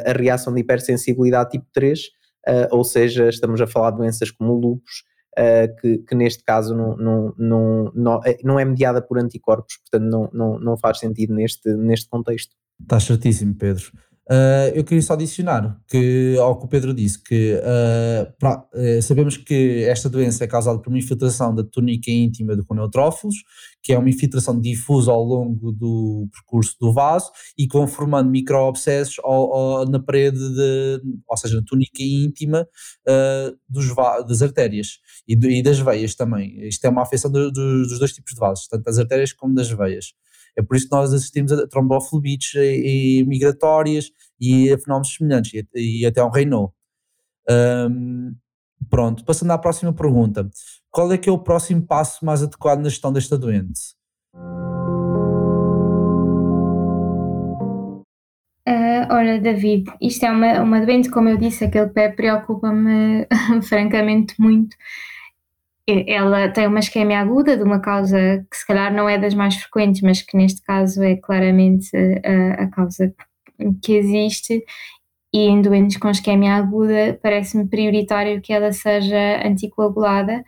a 0.06 0.12
reação 0.14 0.54
de 0.54 0.62
hipersensibilidade 0.62 1.52
tipo 1.52 1.66
3, 1.74 2.00
uh, 2.00 2.04
eh, 2.48 2.68
ou 2.72 2.84
seja, 2.84 3.30
estamos 3.30 3.62
a 3.62 3.68
falar 3.68 3.92
de 3.92 3.98
doenças 3.98 4.32
como 4.32 4.54
o 4.54 4.60
lúpus, 4.60 5.04
uh, 5.38 5.76
que, 5.80 6.00
que, 6.00 6.16
neste 6.16 6.44
caso 6.44 6.76
não, 6.76 6.98
não, 6.98 7.36
não, 7.38 7.92
não, 7.96 8.22
não 8.44 8.60
é 8.60 8.66
mediada 8.66 9.02
por 9.02 9.20
anticorpos, 9.20 9.78
portanto 9.78 10.10
não, 10.10 10.30
não, 10.34 10.60
não 10.60 10.78
faz 10.78 11.00
sentido 11.00 11.34
neste, 11.34 11.70
neste 11.76 12.10
contexto. 12.10 12.56
Está 12.82 13.00
certíssimo, 13.00 13.56
Pedro. 13.56 13.92
Uh, 14.30 14.72
eu 14.74 14.86
queria 14.86 15.02
só 15.02 15.14
adicionar 15.14 15.78
que, 15.90 16.38
ao 16.40 16.58
que 16.58 16.66
o 16.66 16.68
Pedro 16.70 16.94
disse, 16.94 17.22
que 17.22 17.56
uh, 17.56 18.34
pra, 18.40 18.66
uh, 18.74 19.02
sabemos 19.02 19.36
que 19.36 19.84
esta 19.84 20.10
doença 20.10 20.46
é 20.46 20.48
causada 20.48 20.80
por 20.80 20.90
uma 20.90 20.98
infiltração 20.98 21.54
da 21.54 21.62
túnica 21.62 22.10
íntima 22.10 22.56
do 22.56 22.66
neutrófilos, 22.74 23.36
que 23.82 23.92
é 23.92 23.98
uma 23.98 24.10
infiltração 24.10 24.60
difusa 24.62 25.12
ao 25.12 25.22
longo 25.22 25.74
do 25.74 26.30
percurso 26.32 26.78
do 26.80 26.94
vaso 26.94 27.30
e 27.58 27.68
que 27.68 27.78
vão 27.78 27.86
formando 27.86 28.30
microabscessos 28.30 29.18
na 29.90 30.00
parede, 30.00 30.40
de, 30.40 31.02
ou 31.28 31.36
seja, 31.36 31.58
na 31.58 31.64
túnica 31.66 32.02
íntima 32.02 32.66
dos, 33.68 33.94
das 34.26 34.42
artérias 34.42 35.00
e, 35.28 35.34
e, 35.34 35.62
das 35.62 35.80
veias 35.80 36.16
também. 36.16 36.66
Isto 36.66 36.86
é 36.86 36.90
uma 36.90 37.02
afecção 37.02 37.30
do, 37.30 37.52
do, 37.52 37.84
dos 37.84 38.00
dois 38.00 38.14
tipos 38.14 38.34
de 38.34 38.40
vasos, 38.40 38.68
tanto 38.68 38.84
das 38.86 38.98
artérias 38.98 39.34
como 39.34 39.54
das 39.54 39.70
veias. 39.70 40.14
É 40.56 40.62
por 40.62 40.76
isso 40.76 40.88
que 40.88 40.96
nós 40.96 41.14
assistimos 41.14 41.52
a 41.52 41.68
tromboflebites 41.68 42.54
e, 42.56 43.20
e 43.20 43.26
migratórias 43.26 44.12
e 44.40 44.72
a 44.72 44.78
fenómenos 44.78 45.16
semelhantes 45.16 45.54
e, 45.74 46.02
e 46.02 46.06
até 46.06 46.24
um 46.24 46.30
Raynaud. 46.30 46.72
Um, 47.50 48.36
pronto, 48.90 49.26
passando 49.26 49.52
à 49.52 49.58
próxima 49.58 49.94
pergunta. 49.94 50.48
Qual 50.92 51.12
é 51.12 51.18
que 51.18 51.30
é 51.30 51.32
o 51.32 51.40
próximo 51.40 51.82
passo 51.82 52.24
mais 52.26 52.44
adequado 52.44 52.80
na 52.80 52.90
gestão 52.90 53.12
desta 53.12 53.38
doente? 53.38 53.96
Uh, 58.66 59.12
ora, 59.12 59.42
David, 59.42 59.92
isto 60.00 60.26
é 60.26 60.32
uma, 60.32 60.62
uma 60.62 60.86
doente, 60.86 61.10
como 61.10 61.28
eu 61.28 61.38
disse, 61.38 61.66
aquele 61.66 61.90
pé 61.90 62.10
preocupa-me 62.10 63.28
francamente 63.68 64.36
muito 64.40 64.76
ela 65.88 66.50
tem 66.50 66.68
uma 66.68 66.80
isquemia 66.80 67.20
aguda 67.20 67.58
de 67.58 67.64
uma 67.64 67.80
causa 67.80 68.46
que 68.50 68.58
se 68.58 68.66
calhar 68.66 68.94
não 68.94 69.08
é 69.10 69.18
das 69.18 69.34
mais 69.34 69.56
frequentes, 69.56 70.02
mas 70.02 70.22
que 70.22 70.38
neste 70.38 70.62
caso 70.62 71.04
é 71.04 71.16
claramente 71.18 71.90
a, 72.24 72.64
a 72.64 72.68
causa 72.70 73.14
que 73.82 73.94
existe. 73.94 74.64
E 75.34 75.48
em 75.48 75.62
doentes 75.62 75.98
com 75.98 76.10
isquemia 76.10 76.56
aguda, 76.56 77.20
parece-me 77.22 77.68
prioritário 77.68 78.42
que 78.42 78.54
ela 78.54 78.72
seja 78.72 79.42
anticoagulada, 79.46 80.44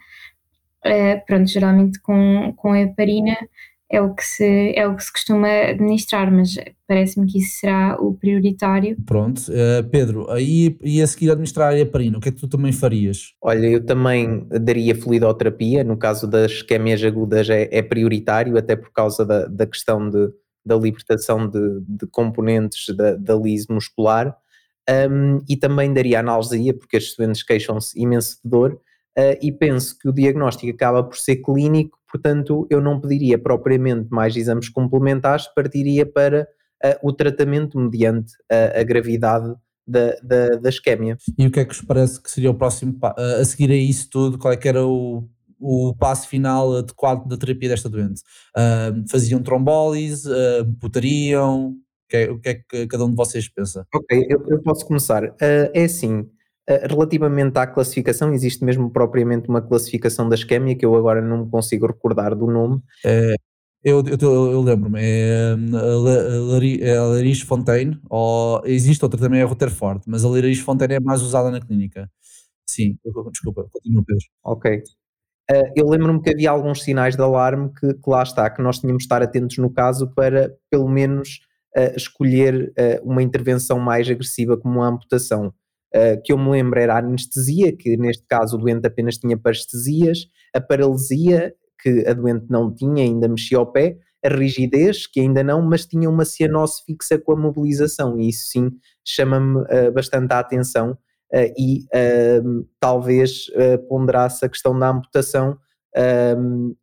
uh, 0.86 1.26
pronto, 1.26 1.48
geralmente 1.48 2.00
com, 2.00 2.52
com 2.56 2.76
heparina, 2.76 3.36
é 3.90 4.00
o 4.00 4.14
que 4.14 4.24
se, 4.24 4.72
é 4.74 4.86
o 4.86 4.96
que 4.96 5.04
se 5.04 5.12
costuma 5.12 5.48
administrar, 5.48 6.30
mas 6.32 6.56
parece-me 6.88 7.26
que 7.26 7.38
isso 7.38 7.60
será 7.60 7.96
o 8.00 8.14
prioritário. 8.14 8.96
Pronto, 9.06 9.38
uh, 9.48 9.88
Pedro, 9.90 10.30
aí 10.30 10.76
e 10.82 11.00
a 11.00 11.06
seguir 11.06 11.30
administrar 11.30 11.72
a 11.72 11.78
heparina, 11.78 12.18
o 12.18 12.20
que 12.20 12.28
é 12.28 12.32
que 12.32 12.40
tu 12.40 12.48
também 12.48 12.72
farias? 12.72 13.34
Olha, 13.40 13.66
eu 13.66 13.84
também 13.84 14.46
daria 14.50 14.94
fluidoterapia, 14.94 15.84
no 15.84 15.96
caso 15.96 16.26
das 16.26 16.50
isquémias 16.50 17.02
agudas 17.04 17.48
é, 17.48 17.68
é 17.70 17.82
prioritário, 17.82 18.58
até 18.58 18.74
por 18.74 18.92
causa 18.92 19.24
da, 19.24 19.46
da 19.46 19.66
questão 19.66 20.10
de, 20.10 20.30
da 20.64 20.76
libertação 20.76 21.48
de, 21.48 21.80
de 21.86 22.06
componentes 22.08 22.94
da, 22.96 23.14
da 23.14 23.36
lise 23.36 23.66
muscular, 23.70 24.36
um, 25.10 25.40
e 25.48 25.56
também 25.56 25.92
daria 25.92 26.20
analgesia, 26.20 26.74
porque 26.74 26.96
as 26.96 27.14
doentes 27.16 27.42
queixam-se 27.42 28.00
imenso 28.00 28.36
de 28.44 28.50
dor, 28.50 28.72
uh, 29.16 29.38
e 29.40 29.52
penso 29.52 29.96
que 29.98 30.08
o 30.08 30.12
diagnóstico 30.12 30.72
acaba 30.72 31.04
por 31.04 31.16
ser 31.16 31.36
clínico, 31.36 31.98
portanto 32.16 32.66
eu 32.70 32.80
não 32.80 33.00
pediria 33.00 33.38
propriamente 33.38 34.08
mais 34.10 34.36
exames 34.36 34.68
complementares, 34.68 35.46
partiria 35.54 36.06
para 36.06 36.48
uh, 36.84 37.08
o 37.08 37.12
tratamento 37.12 37.78
mediante 37.78 38.32
a, 38.50 38.80
a 38.80 38.82
gravidade 38.82 39.54
da, 39.86 40.16
da, 40.22 40.56
da 40.56 40.68
isquémia. 40.68 41.16
E 41.38 41.46
o 41.46 41.50
que 41.50 41.60
é 41.60 41.64
que 41.64 41.74
vos 41.74 41.82
parece 41.82 42.20
que 42.20 42.30
seria 42.30 42.50
o 42.50 42.54
próximo, 42.54 42.98
uh, 43.02 43.40
a 43.40 43.44
seguir 43.44 43.70
a 43.70 43.76
isso 43.76 44.08
tudo, 44.10 44.38
qual 44.38 44.52
é 44.52 44.56
que 44.56 44.68
era 44.68 44.84
o, 44.84 45.28
o 45.60 45.94
passo 45.94 46.28
final 46.28 46.76
adequado 46.76 47.28
da 47.28 47.36
terapia 47.36 47.68
desta 47.68 47.88
doente? 47.88 48.22
Uh, 48.56 49.08
faziam 49.08 49.42
trombólise, 49.42 50.28
uh, 50.28 50.64
putariam, 50.80 51.68
o 51.68 52.08
que, 52.08 52.16
é, 52.16 52.30
o 52.30 52.38
que 52.38 52.48
é 52.48 52.54
que 52.54 52.86
cada 52.86 53.04
um 53.04 53.10
de 53.10 53.16
vocês 53.16 53.48
pensa? 53.48 53.86
Ok, 53.94 54.26
eu, 54.28 54.44
eu 54.48 54.62
posso 54.62 54.86
começar. 54.86 55.24
Uh, 55.24 55.70
é 55.74 55.84
assim, 55.84 56.28
relativamente 56.68 57.56
à 57.58 57.66
classificação, 57.66 58.32
existe 58.32 58.64
mesmo 58.64 58.90
propriamente 58.90 59.48
uma 59.48 59.62
classificação 59.62 60.28
da 60.28 60.34
isquémia 60.34 60.74
que 60.74 60.84
eu 60.84 60.94
agora 60.96 61.22
não 61.22 61.44
me 61.44 61.50
consigo 61.50 61.86
recordar 61.86 62.34
do 62.34 62.46
nome. 62.46 62.80
É, 63.04 63.34
eu, 63.84 64.02
eu, 64.04 64.50
eu 64.50 64.60
lembro-me, 64.62 65.00
é 65.00 66.96
a 66.96 67.04
Lariz 67.04 67.40
Fontaine, 67.42 68.00
ou 68.10 68.60
existe 68.64 69.04
outra 69.04 69.20
também, 69.20 69.38
é 69.38 69.44
a 69.44 69.46
Rutherford, 69.46 70.02
mas 70.08 70.24
a 70.24 70.28
Lariz 70.28 70.58
Fontaine 70.58 70.94
é 70.94 71.00
mais 71.00 71.22
usada 71.22 71.52
na 71.52 71.60
clínica. 71.60 72.10
Sim, 72.68 72.98
desculpa, 73.30 73.68
continua 73.72 74.02
Pedro. 74.04 74.24
Ok. 74.42 74.82
Uh, 75.48 75.72
eu 75.76 75.88
lembro-me 75.88 76.20
que 76.20 76.30
havia 76.30 76.50
alguns 76.50 76.82
sinais 76.82 77.14
de 77.14 77.22
alarme 77.22 77.70
que, 77.78 77.94
que, 77.94 78.10
lá 78.10 78.24
está, 78.24 78.50
que 78.50 78.60
nós 78.60 78.80
tínhamos 78.80 79.02
de 79.02 79.04
estar 79.04 79.22
atentos 79.22 79.56
no 79.58 79.70
caso 79.70 80.12
para, 80.12 80.52
pelo 80.68 80.88
menos, 80.88 81.38
uh, 81.76 81.96
escolher 81.96 82.72
uma 83.04 83.22
intervenção 83.22 83.78
mais 83.78 84.10
agressiva 84.10 84.56
como 84.56 84.82
a 84.82 84.88
amputação 84.88 85.54
uh, 85.96 86.20
que 86.22 86.32
eu 86.32 86.38
me 86.38 86.50
lembro 86.50 86.78
era 86.78 86.94
a 86.94 86.98
anestesia, 86.98 87.74
que 87.76 87.96
neste 87.96 88.24
caso 88.26 88.56
o 88.56 88.60
doente 88.60 88.86
apenas 88.86 89.16
tinha 89.16 89.36
parestesias, 89.36 90.26
a 90.54 90.60
paralisia, 90.60 91.54
que 91.80 92.04
a 92.06 92.12
doente 92.12 92.46
não 92.50 92.74
tinha, 92.74 93.04
ainda 93.04 93.28
mexia 93.28 93.58
ao 93.58 93.70
pé, 93.70 93.96
a 94.24 94.28
rigidez, 94.28 95.06
que 95.06 95.20
ainda 95.20 95.42
não, 95.42 95.62
mas 95.62 95.86
tinha 95.86 96.08
uma 96.08 96.24
cianose 96.24 96.82
fixa 96.84 97.18
com 97.18 97.32
a 97.32 97.36
mobilização, 97.36 98.18
e 98.18 98.28
isso 98.28 98.50
sim 98.50 98.70
chama-me 99.04 99.60
uh, 99.60 99.92
bastante 99.92 100.32
a 100.32 100.38
atenção 100.38 100.92
uh, 100.92 101.52
e 101.56 101.84
uh, 101.84 102.66
talvez 102.80 103.46
ponderasse 103.88 104.44
a 104.44 104.48
questão 104.48 104.78
da 104.78 104.90
amputação, 104.90 105.56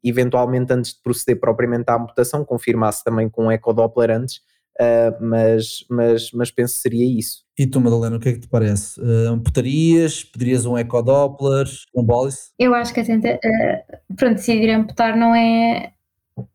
eventualmente 0.04 0.74
antes 0.74 0.94
de 0.96 1.02
proceder 1.04 1.40
propriamente 1.40 1.86
à 1.88 1.96
amputação, 1.96 2.44
confirmasse 2.44 3.04
também 3.04 3.30
com 3.30 3.46
um 3.46 3.52
ecodoppler 3.52 4.10
antes, 4.10 4.42
Uh, 4.80 5.14
mas, 5.24 5.86
mas, 5.90 6.32
mas 6.32 6.52
penso 6.52 6.76
que 6.76 6.82
seria 6.82 7.20
isso. 7.20 7.43
E 7.58 7.68
tu, 7.68 7.80
Madalena, 7.80 8.18
o 8.18 8.20
que 8.20 8.30
é 8.30 8.34
que 8.34 8.40
te 8.40 8.48
parece? 8.48 9.00
Uh, 9.00 9.30
amputarias? 9.30 10.24
Pedirias 10.24 10.66
um 10.66 10.78
ecodoppler? 10.78 11.68
Um 11.96 12.04
bólice? 12.04 12.52
Eu 12.58 12.74
acho 12.74 12.94
que 12.94 13.00
a 13.00 13.06
tenta, 13.06 13.36
uh, 13.36 14.16
pronto, 14.16 14.36
decidir 14.36 14.72
amputar 14.72 15.16
não 15.16 15.36
é, 15.36 15.92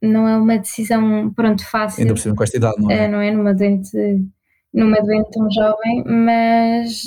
não 0.02 0.28
é 0.28 0.37
uma 0.37 0.59
decisão 0.59 1.33
pronto, 1.35 1.64
fácil. 1.64 2.02
Ainda 2.02 2.14
por 2.14 2.21
cima 2.21 2.35
com 2.35 2.43
esta 2.43 2.57
idade, 2.57 2.81
não 2.81 2.90
é? 2.90 3.07
Uh, 3.07 3.11
não 3.12 3.21
é 3.21 3.31
numa 3.31 3.55
doente, 3.55 3.97
numa 4.73 5.00
doente 5.00 5.31
tão 5.31 5.49
jovem, 5.50 6.05
mas, 6.05 7.05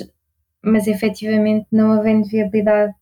mas 0.64 0.88
efetivamente 0.88 1.68
não 1.70 1.92
havendo 1.92 2.28
viabilidade 2.28 2.94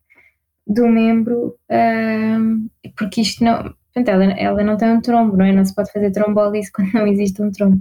do 0.66 0.88
membro, 0.88 1.56
uh, 1.70 2.92
porque 2.98 3.22
isto 3.22 3.44
não, 3.44 3.76
Portanto, 3.94 4.10
ela, 4.10 4.24
ela 4.34 4.64
não 4.64 4.78
tem 4.78 4.92
um 4.92 5.02
trombo, 5.02 5.36
não 5.36 5.46
é? 5.46 5.52
Não 5.52 5.66
se 5.66 5.74
pode 5.74 5.92
fazer 5.92 6.12
trombólise 6.12 6.72
quando 6.74 6.94
não 6.94 7.08
existe 7.08 7.42
um 7.42 7.52
trombo. 7.52 7.80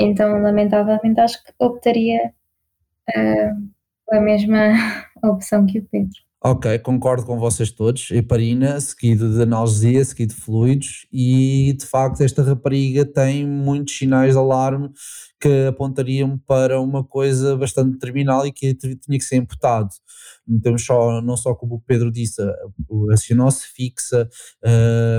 Então, 0.00 0.40
lamentavelmente, 0.40 1.20
acho 1.20 1.44
que 1.44 1.52
optaria 1.58 2.32
uh, 3.10 4.16
a 4.16 4.20
mesma 4.20 4.72
opção 5.22 5.66
que 5.66 5.78
o 5.78 5.84
Pedro. 5.84 6.18
Ok, 6.42 6.78
concordo 6.78 7.26
com 7.26 7.38
vocês 7.38 7.70
todos. 7.70 8.10
Heparina, 8.10 8.80
seguido 8.80 9.30
de 9.30 9.42
analgesia, 9.42 10.02
seguido 10.02 10.34
de 10.34 10.40
fluidos, 10.40 11.06
e 11.12 11.74
de 11.78 11.84
facto 11.84 12.22
esta 12.22 12.42
rapariga 12.42 13.04
tem 13.04 13.46
muitos 13.46 13.94
sinais 13.98 14.32
de 14.32 14.38
alarme 14.38 14.90
que 15.38 15.66
apontariam 15.68 16.38
para 16.46 16.80
uma 16.80 17.04
coisa 17.04 17.58
bastante 17.58 17.98
terminal 17.98 18.46
e 18.46 18.52
que 18.52 18.74
tinha 18.74 19.18
que 19.18 19.20
ser 19.20 19.36
imputado. 19.36 19.90
Temos 20.62 20.84
só, 20.84 21.20
não 21.22 21.36
só 21.36 21.54
como 21.54 21.76
o 21.76 21.80
Pedro 21.80 22.10
disse, 22.10 22.42
a 23.12 23.16
cianose 23.16 23.64
fixa, 23.66 24.28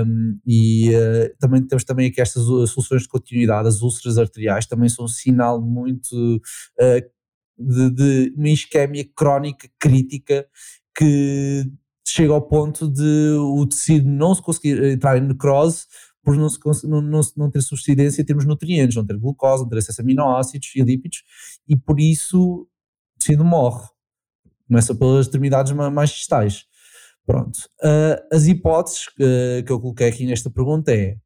um, 0.06 0.38
e 0.46 0.90
uh, 0.90 1.36
também 1.38 1.66
temos 1.66 1.84
também 1.84 2.08
aqui 2.08 2.20
estas 2.20 2.44
soluções 2.44 3.02
de 3.02 3.08
continuidade, 3.08 3.68
as 3.68 3.82
úlceras 3.82 4.18
arteriais 4.18 4.66
também 4.66 4.88
são 4.88 5.04
um 5.04 5.08
sinal 5.08 5.60
muito 5.60 6.14
uh, 6.16 7.12
de, 7.58 7.90
de 7.90 8.34
uma 8.36 8.48
isquémia 8.48 9.08
crónica 9.14 9.68
crítica 9.78 10.46
que 10.96 11.64
chega 12.06 12.32
ao 12.32 12.42
ponto 12.42 12.88
de 12.90 13.30
o 13.38 13.66
tecido 13.66 14.08
não 14.08 14.34
se 14.34 14.42
conseguir 14.42 14.82
entrar 14.84 15.16
em 15.16 15.26
necrose 15.26 15.86
por 16.22 16.36
não, 16.36 16.48
se, 16.48 16.86
não, 16.86 17.00
não, 17.00 17.20
não 17.36 17.50
ter 17.50 17.62
subsidência 17.62 18.22
em 18.22 18.24
termos 18.24 18.44
nutrientes, 18.44 18.96
não 18.96 19.04
ter 19.04 19.18
glucose, 19.18 19.62
não 19.62 19.68
ter 19.68 19.78
acesso 19.78 20.00
a 20.00 20.04
aminoácidos 20.04 20.70
e 20.76 20.82
lípidos, 20.82 21.24
e 21.68 21.76
por 21.76 21.98
isso 21.98 22.40
o 22.40 22.68
tecido 23.18 23.44
morre. 23.44 23.88
Começa 24.66 24.94
pelas 24.94 25.26
extremidades 25.26 25.72
mais 25.72 26.10
distais. 26.10 26.64
Pronto. 27.26 27.56
Uh, 27.82 28.34
as 28.34 28.46
hipóteses 28.46 29.06
uh, 29.08 29.64
que 29.64 29.70
eu 29.72 29.80
coloquei 29.80 30.08
aqui 30.08 30.26
nesta 30.26 30.50
pergunta 30.50 30.92
é 30.92 31.16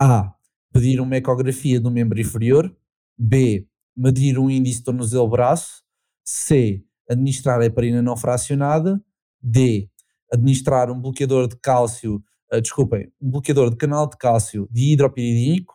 A. 0.00 0.32
Pedir 0.72 1.00
uma 1.00 1.16
ecografia 1.16 1.80
do 1.80 1.90
membro 1.90 2.20
inferior. 2.20 2.74
B. 3.18 3.66
Medir 3.96 4.38
um 4.38 4.50
índice 4.50 4.82
tornozelo-braço. 4.82 5.82
C 6.24 6.84
administrar 7.08 7.60
a 7.60 7.64
heparina 7.64 8.02
não 8.02 8.16
fracionada, 8.16 9.02
D, 9.40 9.88
administrar 10.32 10.90
um 10.90 11.00
bloqueador 11.00 11.48
de 11.48 11.56
cálcio, 11.56 12.22
uh, 12.52 12.60
desculpem, 12.60 13.12
um 13.20 13.30
bloqueador 13.30 13.70
de 13.70 13.76
canal 13.76 14.08
de 14.08 14.16
cálcio 14.16 14.68
dihidropiridínico, 14.70 15.74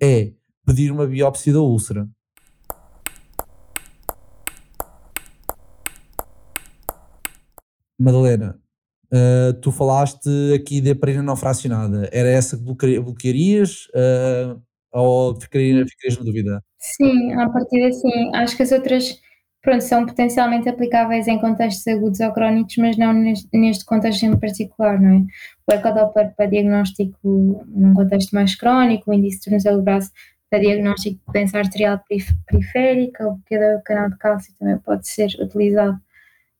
E, 0.00 0.34
pedir 0.64 0.92
uma 0.92 1.06
biópsia 1.06 1.52
da 1.52 1.60
úlcera. 1.60 2.08
Madalena, 7.98 8.58
uh, 9.12 9.52
tu 9.60 9.72
falaste 9.72 10.28
aqui 10.54 10.80
de 10.80 10.90
heparina 10.90 11.22
não 11.22 11.36
fracionada, 11.36 12.08
era 12.12 12.28
essa 12.28 12.56
que 12.56 13.00
bloquearias 13.00 13.86
uh, 13.88 14.60
ou 14.92 15.34
ficarias, 15.40 15.90
ficarias 15.90 16.18
na 16.18 16.24
dúvida? 16.24 16.64
Sim, 16.78 17.32
a 17.32 17.48
partir 17.48 17.82
assim, 17.84 18.34
acho 18.34 18.56
que 18.56 18.62
as 18.62 18.72
outras 18.72 19.20
pronto, 19.62 19.82
são 19.82 20.06
potencialmente 20.06 20.68
aplicáveis 20.68 21.26
em 21.26 21.38
contextos 21.38 21.86
agudos 21.88 22.20
ou 22.20 22.32
crónicos, 22.32 22.76
mas 22.78 22.96
não 22.96 23.12
neste, 23.12 23.84
contexto 23.84 24.22
em 24.22 24.38
particular, 24.38 25.00
não 25.00 25.16
é? 25.16 25.24
O 25.66 25.74
ecodoppler 25.74 26.34
para 26.34 26.46
diagnóstico 26.46 27.64
num 27.66 27.94
contexto 27.94 28.34
mais 28.34 28.54
crónico, 28.54 29.10
o 29.10 29.14
índice 29.14 29.38
de 29.38 29.44
tornozelo 29.44 29.82
braço 29.82 30.10
para 30.48 30.60
diagnóstico 30.60 31.16
de 31.26 31.32
doença 31.32 31.58
arterial 31.58 32.00
periférica, 32.46 33.26
o 33.26 33.32
bloqueio 33.34 33.76
do 33.76 33.82
canal 33.82 34.08
de 34.08 34.16
cálcio 34.16 34.54
também 34.58 34.78
pode 34.78 35.06
ser 35.06 35.28
utilizado 35.40 36.00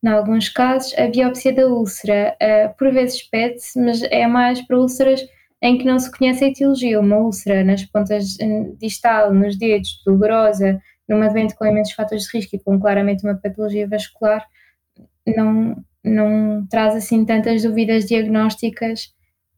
em 0.02 0.08
alguns 0.08 0.48
casos. 0.48 0.96
A 0.98 1.06
biópsia 1.06 1.52
da 1.52 1.66
úlcera, 1.66 2.36
uh, 2.42 2.76
por 2.76 2.92
vezes 2.92 3.22
pede-se, 3.22 3.78
mas 3.80 4.02
é 4.02 4.26
mais 4.26 4.60
para 4.66 4.78
úlceras 4.78 5.26
em 5.60 5.76
que 5.76 5.84
não 5.84 5.98
se 5.98 6.10
conhece 6.16 6.44
a 6.44 6.48
etiologia. 6.48 7.00
Uma 7.00 7.18
úlcera 7.18 7.64
nas 7.64 7.84
pontas 7.84 8.36
distal, 8.78 9.34
nos 9.34 9.58
dedos, 9.58 10.00
dolorosa, 10.06 10.80
numa 11.08 11.28
doente 11.28 11.54
com 11.54 11.66
imensos 11.66 11.94
fatores 11.94 12.24
de 12.24 12.36
risco 12.36 12.56
e 12.56 12.58
com 12.60 12.78
claramente 12.78 13.24
uma 13.24 13.34
patologia 13.34 13.88
vascular, 13.88 14.46
não, 15.26 15.76
não 16.04 16.66
traz 16.68 16.94
assim 16.94 17.24
tantas 17.24 17.62
dúvidas 17.62 18.04
diagnósticas 18.06 19.12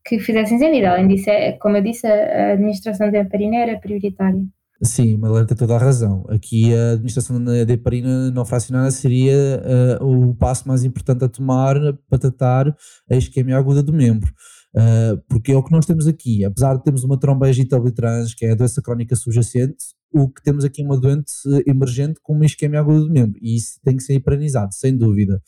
que 0.04 0.18
fizessem 0.18 0.58
sentido. 0.58 0.86
Além 0.86 1.08
disso, 1.08 1.28
é, 1.28 1.52
como 1.52 1.76
eu 1.76 1.82
disse, 1.82 2.06
a 2.06 2.52
administração 2.52 3.10
da 3.10 3.18
heparina 3.18 3.56
era 3.56 3.78
prioritária. 3.78 4.40
Sim, 4.82 5.18
Malena 5.18 5.46
tem 5.46 5.56
toda 5.56 5.74
a 5.74 5.78
razão. 5.78 6.24
Aqui 6.30 6.74
a 6.74 6.92
administração 6.92 7.42
da 7.44 7.70
heparina 7.70 8.30
não 8.30 8.46
fracionada 8.46 8.90
seria 8.90 9.62
uh, 10.00 10.30
o 10.30 10.34
passo 10.34 10.66
mais 10.66 10.84
importante 10.84 11.22
a 11.22 11.28
tomar 11.28 11.76
para 12.08 12.18
tratar 12.18 12.74
a 13.10 13.14
isquemia 13.14 13.58
aguda 13.58 13.82
do 13.82 13.92
membro. 13.92 14.32
Uh, 14.74 15.20
porque 15.28 15.52
é 15.52 15.56
o 15.56 15.62
que 15.62 15.72
nós 15.72 15.84
temos 15.84 16.06
aqui, 16.06 16.44
apesar 16.46 16.76
de 16.76 16.82
termos 16.82 17.04
uma 17.04 17.18
tromboangita 17.20 17.76
obliterans, 17.76 18.32
que 18.32 18.46
é 18.46 18.52
a 18.52 18.54
doença 18.54 18.80
crónica 18.80 19.14
subjacente, 19.14 19.84
o 20.14 20.30
que 20.30 20.42
temos 20.42 20.64
aqui 20.64 20.80
é 20.80 20.84
uma 20.84 20.98
doente 20.98 21.30
emergente 21.66 22.18
com 22.22 22.32
uma 22.32 22.46
isquemia 22.46 22.80
aguda 22.80 23.00
do 23.00 23.10
membro, 23.10 23.38
e 23.42 23.56
isso 23.56 23.78
tem 23.84 23.96
que 23.96 24.02
ser 24.02 24.14
hiperanizado, 24.14 24.72
sem 24.72 24.96
dúvida. 24.96 25.42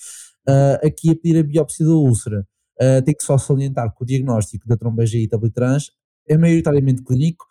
Uh, 0.46 0.86
aqui 0.86 1.10
a 1.10 1.16
pedir 1.16 1.38
a 1.38 1.42
biópsia 1.42 1.86
da 1.86 1.92
úlcera, 1.92 2.46
tem 3.04 3.14
que 3.14 3.22
só 3.22 3.38
salientar 3.38 3.94
que 3.94 4.02
o 4.02 4.06
diagnóstico 4.06 4.66
da 4.66 4.76
tromboangita 4.76 5.36
obliterans 5.36 5.92
é 6.28 6.36
maioritariamente 6.36 7.02
clínico, 7.04 7.46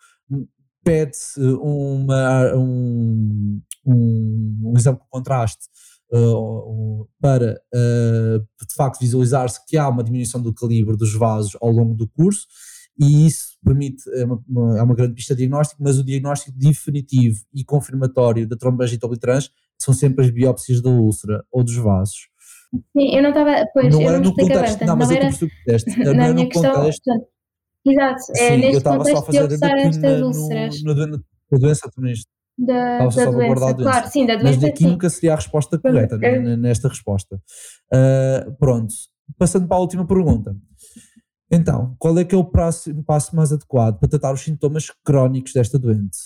pede-se 0.84 1.40
uma, 1.40 2.54
um, 2.56 3.60
um, 3.86 4.60
um 4.64 4.74
exame 4.76 4.98
de 4.98 5.04
contraste 5.08 5.64
uh, 6.12 7.08
para 7.20 7.60
uh, 7.74 8.38
de 8.40 8.74
facto 8.76 9.00
visualizar-se 9.00 9.64
que 9.66 9.76
há 9.76 9.88
uma 9.88 10.04
diminuição 10.04 10.40
do 10.40 10.52
calibre 10.52 10.96
dos 10.96 11.14
vasos 11.14 11.56
ao 11.60 11.70
longo 11.70 11.94
do 11.94 12.08
curso 12.08 12.46
e 12.98 13.26
isso 13.26 13.56
permite, 13.64 14.02
é 14.14 14.24
uma, 14.24 14.42
uma, 14.48 14.78
é 14.78 14.82
uma 14.82 14.94
grande 14.94 15.14
pista 15.14 15.34
de 15.34 15.38
diagnóstico, 15.38 15.82
mas 15.82 15.98
o 15.98 16.04
diagnóstico 16.04 16.56
definitivo 16.58 17.40
e 17.54 17.64
confirmatório 17.64 18.46
da 18.46 18.56
trombangite 18.56 19.04
obliterans 19.04 19.50
são 19.80 19.94
sempre 19.94 20.24
as 20.24 20.30
biópsias 20.30 20.80
da 20.80 20.90
úlcera 20.90 21.42
ou 21.50 21.64
dos 21.64 21.76
vasos. 21.76 22.28
Sim, 22.96 23.14
eu 23.14 23.22
não 23.22 23.30
estava, 23.30 23.66
pois, 23.74 23.92
não 23.92 24.00
eu 24.00 24.12
não 24.12 24.20
me 24.20 24.26
expliquei 24.28 24.56
bem, 24.56 24.64
portanto, 24.64 24.88
não, 24.88 24.96
mas 24.96 25.08
não 25.08 25.16
era, 25.16 25.30
eu 26.04 26.14
na 26.14 26.32
minha 26.32 26.48
questão, 26.48 26.74
contexto, 26.74 27.02
portanto, 27.04 27.28
exato, 27.84 28.32
é 28.36 28.48
sim, 28.48 28.56
neste 28.58 28.84
contexto 28.84 29.30
de 29.30 29.38
observar 29.38 29.78
estas 29.78 30.22
úlceras. 30.22 30.82
No, 30.82 30.94
no, 30.94 31.24
na 31.50 31.58
doença, 31.58 31.90
nisto 31.98 32.30
da, 32.58 33.06
da 33.06 33.30
doença. 33.30 33.74
Claro, 33.74 34.08
sim, 34.08 34.26
da 34.26 34.34
doença. 34.34 34.50
Mas 34.50 34.56
daqui 34.58 34.84
sim. 34.84 34.90
nunca 34.90 35.10
seria 35.10 35.32
a 35.32 35.36
resposta 35.36 35.78
correta 35.78 36.16
nesta 36.56 36.88
resposta. 36.88 37.40
Uh, 37.92 38.52
pronto, 38.58 38.94
passando 39.38 39.66
para 39.66 39.76
a 39.76 39.80
última 39.80 40.06
pergunta. 40.06 40.54
Então, 41.50 41.94
qual 41.98 42.18
é 42.18 42.24
que 42.24 42.34
é 42.34 42.38
o 42.38 42.44
passo, 42.44 42.94
passo 43.04 43.36
mais 43.36 43.52
adequado 43.52 43.98
para 43.98 44.08
tratar 44.08 44.32
os 44.32 44.40
sintomas 44.40 44.90
crónicos 45.04 45.52
desta 45.52 45.78
doente? 45.78 46.16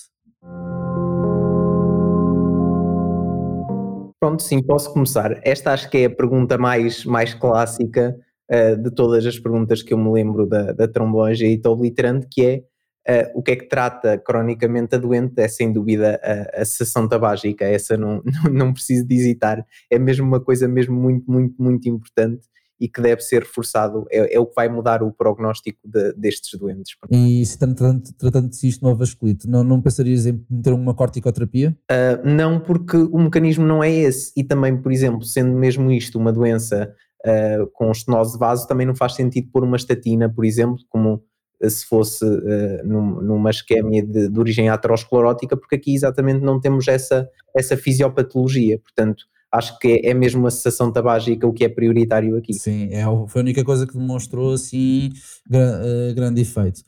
Pronto, 4.21 4.43
sim, 4.43 4.63
posso 4.63 4.93
começar. 4.93 5.41
Esta 5.43 5.73
acho 5.73 5.91
que 5.91 5.99
é 5.99 6.05
a 6.07 6.11
pergunta 6.11 6.57
mais, 6.57 7.05
mais 7.05 7.35
clássica 7.35 8.17
uh, 8.51 8.83
de 8.83 8.91
todas 8.91 9.25
as 9.27 9.39
perguntas 9.39 9.83
que 9.83 9.95
eu 9.95 9.99
me 9.99 10.11
lembro 10.13 10.47
da, 10.47 10.73
da 10.73 10.89
tromboangita 10.89 11.71
obliterante, 11.71 12.27
que 12.31 12.45
é 12.45 12.63
Uh, 13.09 13.31
o 13.37 13.41
que 13.41 13.53
é 13.53 13.57
que 13.57 13.69
trata 13.69 14.19
cronicamente 14.19 14.97
a 14.97 14.99
doente 14.99 15.41
é 15.41 15.47
sem 15.47 15.73
dúvida 15.73 16.21
a, 16.21 16.63
a 16.63 16.65
sessão 16.65 17.07
tabágica, 17.07 17.65
essa 17.65 17.97
não, 17.97 18.21
não, 18.45 18.53
não 18.53 18.73
preciso 18.73 19.07
de 19.07 19.15
hesitar, 19.15 19.65
é 19.89 19.97
mesmo 19.97 20.27
uma 20.27 20.41
coisa 20.41 20.67
mesmo 20.67 20.97
muito, 20.97 21.31
muito, 21.31 21.55
muito 21.57 21.89
importante 21.89 22.49
e 22.81 22.89
que 22.89 23.01
deve 23.01 23.23
ser 23.23 23.43
reforçado, 23.43 24.07
é, 24.11 24.35
é 24.35 24.41
o 24.41 24.47
que 24.47 24.55
vai 24.55 24.69
mudar 24.69 25.03
o 25.03 25.13
prognóstico 25.13 25.79
de, 25.85 26.13
destes 26.15 26.59
doentes. 26.59 26.95
E 27.11 27.45
se 27.45 27.59
tratando, 27.59 28.03
tratando-se 28.19 28.69
isto 28.69 28.85
no 28.85 28.95
vasculite, 28.95 29.49
não, 29.49 29.65
não 29.65 29.81
pensarias 29.81 30.27
em 30.27 30.45
meter 30.51 30.73
uma 30.73 30.95
corticoterapia? 30.95 31.77
Uh, 31.91 32.29
não, 32.29 32.61
porque 32.61 32.97
o 32.97 33.19
mecanismo 33.19 33.65
não 33.65 33.83
é 33.83 33.91
esse 33.91 34.33
e 34.37 34.45
também, 34.45 34.77
por 34.77 34.93
exemplo, 34.93 35.23
sendo 35.23 35.53
mesmo 35.57 35.91
isto 35.91 36.19
uma 36.19 36.33
doença 36.33 36.93
uh, 37.27 37.67
com 37.73 37.91
estenose 37.91 38.33
de 38.33 38.39
vaso, 38.39 38.67
também 38.67 38.87
não 38.87 38.95
faz 38.95 39.15
sentido 39.15 39.49
pôr 39.53 39.65
uma 39.65 39.77
estatina, 39.77 40.33
por 40.33 40.45
exemplo, 40.45 40.79
como 40.89 41.23
se 41.63 41.87
fosse 41.87 42.25
uh, 42.25 42.87
num, 42.87 43.21
numa 43.21 43.51
esquémia 43.51 44.03
de, 44.03 44.29
de, 44.29 44.39
origem 44.39 44.69
aterosclerótica, 44.69 45.57
porque 45.57 45.77
aqui 45.77 45.95
exatamente 45.95 46.41
não 46.41 46.61
temos 46.61 46.87
essa, 46.87 47.29
essa 47.55 47.77
fisiopatologia, 47.77 48.79
portanto 48.79 49.25
acho 49.51 49.79
que 49.79 49.89
é, 49.89 50.11
é 50.11 50.15
mesmo 50.15 50.47
a 50.47 50.51
cessação 50.51 50.93
tabágica 50.93 51.47
o 51.47 51.53
que 51.53 51.65
é 51.65 51.69
prioritário 51.69 52.37
aqui. 52.37 52.53
Sim, 52.55 52.89
é, 52.93 53.05
foi 53.27 53.41
a 53.41 53.45
única 53.45 53.65
coisa 53.65 53.87
que 53.87 53.97
demonstrou 53.97 54.53
assim 54.53 55.11
uh, 55.51 56.15
grande 56.15 56.43
efeito. 56.43 56.83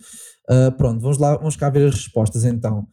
Uh, 0.51 0.73
pronto, 0.77 1.01
vamos 1.01 1.19
lá, 1.19 1.37
vamos 1.37 1.57
cá 1.57 1.71
ver 1.71 1.89
as 1.89 1.95
respostas 1.95 2.45
então. 2.45 2.87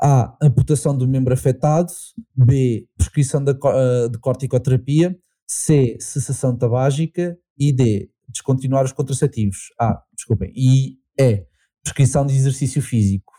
A. 0.00 0.36
Amputação 0.40 0.96
do 0.96 1.08
membro 1.08 1.34
afetado. 1.34 1.92
B. 2.34 2.86
Prescrição 2.96 3.42
de, 3.42 3.52
de 3.52 4.18
corticoterapia. 4.20 5.16
C. 5.48 5.96
Cessação 6.00 6.56
tabágica. 6.56 7.38
E 7.58 7.72
D. 7.72 8.10
Descontinuar 8.28 8.84
os 8.84 8.92
contraceptivos. 8.92 9.72
Ah, 9.80 10.02
desculpem. 10.14 10.52
E 10.54 10.98
é 11.18 11.46
prescrição 11.82 12.26
de 12.26 12.34
exercício 12.34 12.82
físico. 12.82 13.32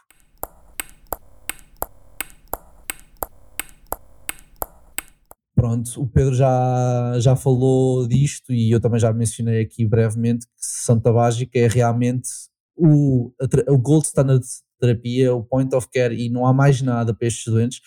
Pronto, 5.59 6.01
o 6.01 6.07
Pedro 6.07 6.33
já, 6.33 7.19
já 7.19 7.35
falou 7.35 8.07
disto 8.07 8.53
e 8.53 8.71
eu 8.71 8.79
também 8.79 8.97
já 8.97 9.11
mencionei 9.11 9.61
aqui 9.61 9.85
brevemente 9.85 10.47
que 10.47 10.53
sessão 10.55 10.97
tabágica 10.97 11.59
é 11.59 11.67
realmente 11.67 12.29
o, 12.77 13.33
o 13.67 13.77
gold 13.77 14.05
standard 14.05 14.41
de 14.41 14.47
terapia, 14.79 15.35
o 15.35 15.43
point 15.43 15.75
of 15.75 15.89
care 15.91 16.15
e 16.15 16.29
não 16.29 16.45
há 16.45 16.53
mais 16.53 16.81
nada 16.81 17.13
para 17.13 17.27
estes 17.27 17.51
doentes. 17.51 17.81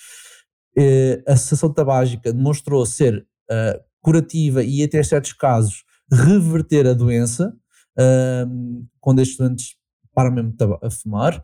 Eh, 0.77 1.23
a 1.27 1.35
sessão 1.35 1.73
tabágica 1.73 2.31
demonstrou 2.31 2.85
ser 2.85 3.27
uh, 3.51 3.83
curativa 4.03 4.63
e, 4.63 4.83
até 4.83 5.03
certos 5.03 5.33
casos, 5.33 5.85
reverter 6.11 6.87
a 6.87 6.93
doença 6.93 7.55
uh, 7.99 8.87
quando 9.01 9.23
estes 9.23 9.39
doentes 9.39 9.77
param 10.15 10.33
mesmo 10.33 10.55
a 10.83 10.91
fumar. 10.91 11.43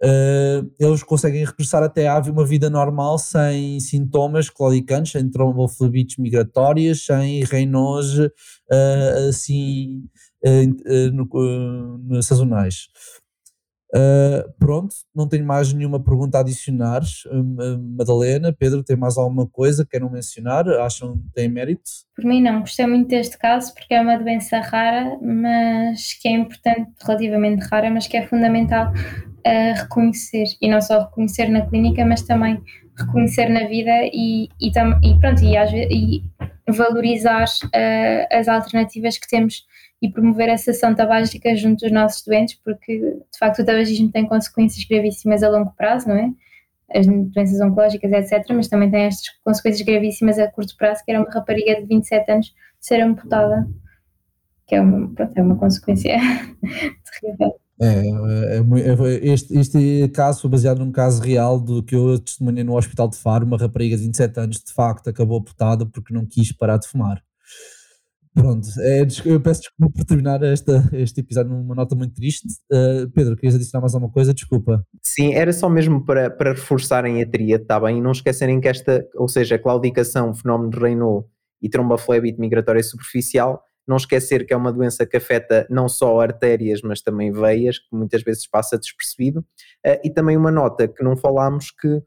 Uh, 0.00 0.70
eles 0.78 1.02
conseguem 1.02 1.44
regressar 1.44 1.82
até 1.82 2.06
a 2.06 2.20
uma 2.20 2.46
vida 2.46 2.70
normal 2.70 3.18
sem 3.18 3.80
sintomas 3.80 4.48
claudicantes, 4.48 5.10
sem 5.10 5.28
tromboflebites 5.28 6.18
migratórias, 6.18 7.04
sem 7.04 7.42
reinos 7.42 8.16
uh, 8.16 9.28
assim 9.28 10.04
uh, 10.46 12.22
sazonais. 12.22 12.86
Uh, 13.94 14.52
pronto, 14.58 14.94
não 15.14 15.26
tenho 15.26 15.46
mais 15.46 15.72
nenhuma 15.72 15.98
pergunta 15.98 16.36
a 16.38 16.40
adicionar. 16.42 17.02
Uh, 17.26 17.78
Madalena, 17.96 18.52
Pedro, 18.52 18.84
tem 18.84 18.96
mais 18.96 19.16
alguma 19.16 19.46
coisa 19.46 19.84
que 19.84 19.92
queiram 19.92 20.10
mencionar? 20.10 20.68
Acham 20.68 21.16
que 21.16 21.32
tem 21.34 21.48
mérito? 21.48 21.90
Por 22.14 22.24
mim, 22.24 22.42
não. 22.42 22.60
Gostei 22.60 22.86
muito 22.86 23.08
deste 23.08 23.38
caso 23.38 23.72
porque 23.72 23.94
é 23.94 24.00
uma 24.00 24.18
doença 24.18 24.60
rara, 24.60 25.18
mas 25.22 26.12
que 26.20 26.28
é 26.28 26.32
importante, 26.32 26.90
relativamente 27.02 27.66
rara, 27.66 27.90
mas 27.90 28.06
que 28.06 28.16
é 28.16 28.26
fundamental 28.26 28.92
uh, 28.92 29.80
reconhecer. 29.80 30.44
E 30.60 30.68
não 30.68 30.82
só 30.82 31.04
reconhecer 31.04 31.48
na 31.48 31.66
clínica, 31.66 32.04
mas 32.04 32.22
também 32.22 32.60
reconhecer 32.98 33.48
na 33.48 33.66
vida 33.68 33.92
e, 34.12 34.48
e, 34.60 34.68
e 34.68 35.20
pronto, 35.20 35.42
e, 35.42 35.56
e 35.56 36.22
valorizar 36.72 37.46
as 38.30 38.48
alternativas 38.48 39.18
que 39.18 39.28
temos 39.28 39.66
e 40.00 40.10
promover 40.10 40.48
essa 40.48 40.70
ação 40.70 40.94
tabágica 40.94 41.54
junto 41.56 41.80
dos 41.80 41.92
nossos 41.92 42.22
doentes, 42.24 42.54
porque 42.64 42.98
de 42.98 43.38
facto 43.38 43.60
o 43.60 43.64
tabagismo 43.64 44.10
tem 44.10 44.26
consequências 44.26 44.84
gravíssimas 44.84 45.42
a 45.42 45.48
longo 45.48 45.72
prazo, 45.72 46.08
não 46.08 46.16
é? 46.16 46.30
As 46.94 47.06
doenças 47.06 47.60
oncológicas, 47.60 48.10
etc., 48.12 48.46
mas 48.54 48.68
também 48.68 48.90
tem 48.90 49.02
estas 49.02 49.28
consequências 49.44 49.84
gravíssimas 49.84 50.38
a 50.38 50.50
curto 50.50 50.76
prazo, 50.76 51.04
que 51.04 51.10
era 51.10 51.20
uma 51.20 51.30
rapariga 51.30 51.80
de 51.80 51.86
27 51.86 52.30
anos 52.30 52.54
ser 52.80 53.00
amputada, 53.00 53.68
que 54.66 54.74
é 54.74 54.80
uma, 54.80 55.12
pronto, 55.14 55.36
é 55.36 55.42
uma 55.42 55.56
consequência 55.56 56.16
terrível. 57.20 57.60
É, 57.80 57.86
é, 57.86 58.56
é, 58.56 58.58
é, 58.58 59.32
este, 59.32 59.56
este 59.56 60.08
caso 60.08 60.40
foi 60.40 60.50
baseado 60.50 60.78
num 60.80 60.90
caso 60.90 61.22
real 61.22 61.60
do 61.60 61.82
que 61.82 61.94
eu 61.94 62.18
testemunhei 62.18 62.64
no 62.64 62.76
Hospital 62.76 63.08
de 63.08 63.16
Faro, 63.16 63.46
uma 63.46 63.56
rapariga 63.56 63.96
de 63.96 64.02
27 64.02 64.40
anos 64.40 64.56
de 64.56 64.72
facto 64.72 65.08
acabou 65.08 65.38
amputada 65.38 65.86
porque 65.86 66.12
não 66.12 66.26
quis 66.26 66.50
parar 66.52 66.78
de 66.78 66.88
fumar. 66.88 67.22
Pronto, 68.34 68.68
é, 68.78 69.06
eu 69.24 69.40
peço 69.40 69.62
desculpa 69.62 69.92
por 69.96 70.04
terminar 70.04 70.42
esta, 70.44 70.88
este 70.92 71.20
episódio 71.20 71.52
numa 71.52 71.74
nota 71.74 71.96
muito 71.96 72.14
triste. 72.14 72.46
Uh, 72.70 73.10
Pedro, 73.10 73.34
querias 73.34 73.56
adicionar 73.56 73.80
mais 73.80 73.94
alguma 73.94 74.12
coisa? 74.12 74.32
Desculpa. 74.32 74.84
Sim, 75.02 75.34
era 75.34 75.52
só 75.52 75.68
mesmo 75.68 76.04
para, 76.04 76.30
para 76.30 76.52
reforçarem 76.52 77.20
a 77.20 77.26
tríade, 77.26 77.64
está 77.64 77.80
bem? 77.80 77.98
E 77.98 78.00
não 78.00 78.12
esquecerem 78.12 78.60
que 78.60 78.68
esta, 78.68 79.04
ou 79.16 79.28
seja, 79.28 79.56
a 79.56 79.58
claudicação, 79.58 80.32
fenómeno 80.34 80.70
de 80.70 80.78
Raynaud 80.78 81.26
e 81.60 81.68
tromboflebite 81.68 82.38
migratória 82.38 82.82
superficial, 82.82 83.60
não 83.88 83.96
esquecer 83.96 84.46
que 84.46 84.52
é 84.52 84.56
uma 84.56 84.72
doença 84.72 85.06
que 85.06 85.16
afeta 85.16 85.66
não 85.70 85.88
só 85.88 86.20
artérias, 86.20 86.82
mas 86.82 87.00
também 87.00 87.32
veias, 87.32 87.78
que 87.78 87.88
muitas 87.92 88.22
vezes 88.22 88.46
passa 88.46 88.78
despercebido. 88.78 89.40
Uh, 89.86 89.98
e 90.04 90.10
também 90.10 90.36
uma 90.36 90.50
nota 90.50 90.86
que 90.86 91.02
não 91.02 91.16
falámos 91.16 91.70
que 91.70 92.02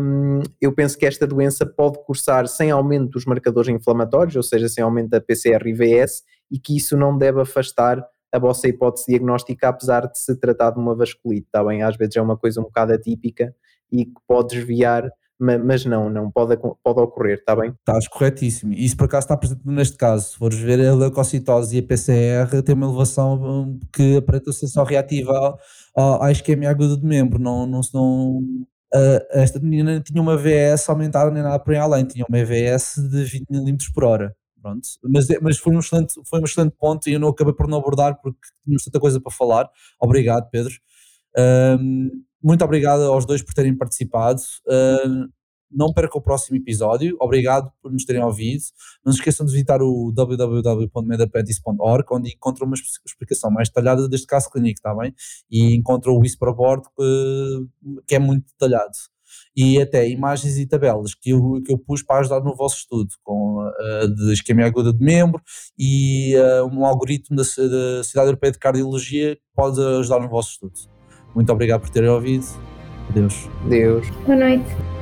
um, 0.00 0.42
eu 0.60 0.74
penso 0.74 0.98
que 0.98 1.06
esta 1.06 1.26
doença 1.26 1.64
pode 1.64 2.02
cursar 2.04 2.48
sem 2.48 2.70
aumento 2.70 3.10
dos 3.10 3.24
marcadores 3.24 3.68
inflamatórios, 3.68 4.34
ou 4.34 4.42
seja, 4.42 4.68
sem 4.68 4.82
aumento 4.82 5.10
da 5.10 5.20
PCR 5.20 5.64
e 5.66 5.72
VS, 5.72 6.22
e 6.50 6.58
que 6.58 6.76
isso 6.76 6.96
não 6.96 7.16
deve 7.16 7.40
afastar 7.40 8.04
a 8.32 8.38
vossa 8.38 8.68
hipótese 8.68 9.06
diagnóstica, 9.08 9.68
apesar 9.68 10.08
de 10.08 10.18
se 10.18 10.36
tratar 10.38 10.72
de 10.72 10.80
uma 10.80 10.94
vasculite, 10.94 11.46
está 11.46 11.62
bem? 11.64 11.82
Às 11.82 11.96
vezes 11.96 12.16
é 12.16 12.22
uma 12.22 12.36
coisa 12.36 12.60
um 12.60 12.64
bocado 12.64 12.92
atípica 12.92 13.54
e 13.90 14.04
que 14.06 14.20
pode 14.26 14.56
desviar, 14.56 15.08
mas 15.40 15.84
não, 15.84 16.10
não 16.10 16.30
pode, 16.30 16.56
pode 16.56 17.00
ocorrer, 17.00 17.38
está 17.38 17.56
bem? 17.56 17.74
Estás 17.78 18.06
corretíssimo. 18.08 18.72
Isso 18.74 18.96
por 18.96 19.04
acaso 19.04 19.24
está 19.24 19.36
presente 19.36 19.62
neste 19.64 19.96
caso. 19.96 20.30
Se 20.30 20.36
fores 20.36 20.58
ver 20.58 20.86
a 20.86 20.94
leucocitose 20.94 21.76
e 21.76 21.80
a 21.80 21.82
PCR, 21.82 22.62
tem 22.62 22.74
uma 22.74 22.86
elevação 22.86 23.40
hum, 23.42 23.80
que 23.92 24.18
aparenta 24.18 24.52
ser 24.52 24.68
só 24.68 24.84
reativa 24.84 25.58
à 26.20 26.30
isquemia 26.30 26.70
aguda 26.70 26.96
de 26.96 27.04
membro, 27.04 27.40
não, 27.40 27.66
não, 27.66 27.80
não, 27.92 28.40
Uh, 28.92 29.22
esta 29.30 29.60
menina 29.60 30.00
tinha 30.00 30.20
uma 30.20 30.36
VS 30.36 30.88
aumentada 30.88 31.30
nem 31.30 31.44
nada 31.44 31.60
por 31.60 31.72
aí 31.72 31.78
além, 31.78 32.04
tinha 32.04 32.26
uma 32.28 32.44
VS 32.44 32.96
de 33.08 33.22
20 33.22 33.46
mm 33.48 33.76
por 33.94 34.02
hora. 34.02 34.36
Pronto. 34.60 34.86
Mas, 35.04 35.30
é, 35.30 35.38
mas 35.40 35.58
foi, 35.58 35.74
um 35.74 35.78
excelente, 35.78 36.14
foi 36.26 36.40
um 36.40 36.44
excelente 36.44 36.74
ponto 36.76 37.08
e 37.08 37.12
eu 37.12 37.20
não 37.20 37.28
acabei 37.28 37.54
por 37.54 37.68
não 37.68 37.78
abordar 37.78 38.20
porque 38.20 38.40
tínhamos 38.64 38.84
tanta 38.84 38.98
coisa 39.00 39.20
para 39.20 39.32
falar. 39.32 39.70
Obrigado, 40.00 40.50
Pedro. 40.50 40.74
Uh, 41.36 42.10
muito 42.42 42.64
obrigado 42.64 43.02
aos 43.02 43.26
dois 43.26 43.42
por 43.42 43.54
terem 43.54 43.76
participado. 43.76 44.40
Uh, 44.66 45.28
não 45.70 45.92
perca 45.92 46.18
o 46.18 46.20
próximo 46.20 46.56
episódio. 46.56 47.16
Obrigado 47.20 47.70
por 47.80 47.92
nos 47.92 48.04
terem 48.04 48.22
ouvido. 48.22 48.62
Não 49.04 49.12
se 49.12 49.18
esqueçam 49.18 49.46
de 49.46 49.52
visitar 49.52 49.80
o 49.80 50.10
www.medaprentice.org, 50.12 52.06
onde 52.10 52.30
encontram 52.30 52.66
uma 52.66 52.74
explicação 53.06 53.50
mais 53.50 53.68
detalhada 53.68 54.08
deste 54.08 54.26
caso 54.26 54.50
clínico, 54.50 54.80
está 54.80 54.92
bem? 54.94 55.14
E 55.50 55.76
encontram 55.76 56.14
o 56.14 56.20
Whisperboard, 56.20 56.88
que 58.06 58.14
é 58.14 58.18
muito 58.18 58.46
detalhado. 58.46 58.90
E 59.56 59.80
até 59.80 60.08
imagens 60.08 60.58
e 60.58 60.66
tabelas 60.66 61.14
que 61.14 61.30
eu, 61.30 61.62
que 61.64 61.72
eu 61.72 61.78
pus 61.78 62.02
para 62.02 62.20
ajudar 62.20 62.40
no 62.40 62.56
vosso 62.56 62.78
estudo, 62.78 63.10
com 63.22 63.64
uh, 63.64 64.08
de 64.08 64.32
isquemia 64.32 64.66
aguda 64.66 64.92
de 64.92 65.04
membro 65.04 65.40
e 65.78 66.34
uh, 66.36 66.66
um 66.66 66.84
algoritmo 66.84 67.36
da, 67.36 67.42
da 67.42 68.02
Cidade 68.02 68.28
Europeia 68.28 68.52
de 68.52 68.58
Cardiologia 68.58 69.36
que 69.36 69.42
pode 69.54 69.80
ajudar 69.80 70.20
no 70.20 70.28
vosso 70.28 70.50
estudo. 70.50 70.99
Muito 71.34 71.52
obrigado 71.52 71.80
por 71.80 71.90
terem 71.90 72.08
ouvido. 72.08 72.46
Adeus. 73.10 73.48
Adeus. 73.64 74.08
Boa 74.26 74.38
noite. 74.38 74.99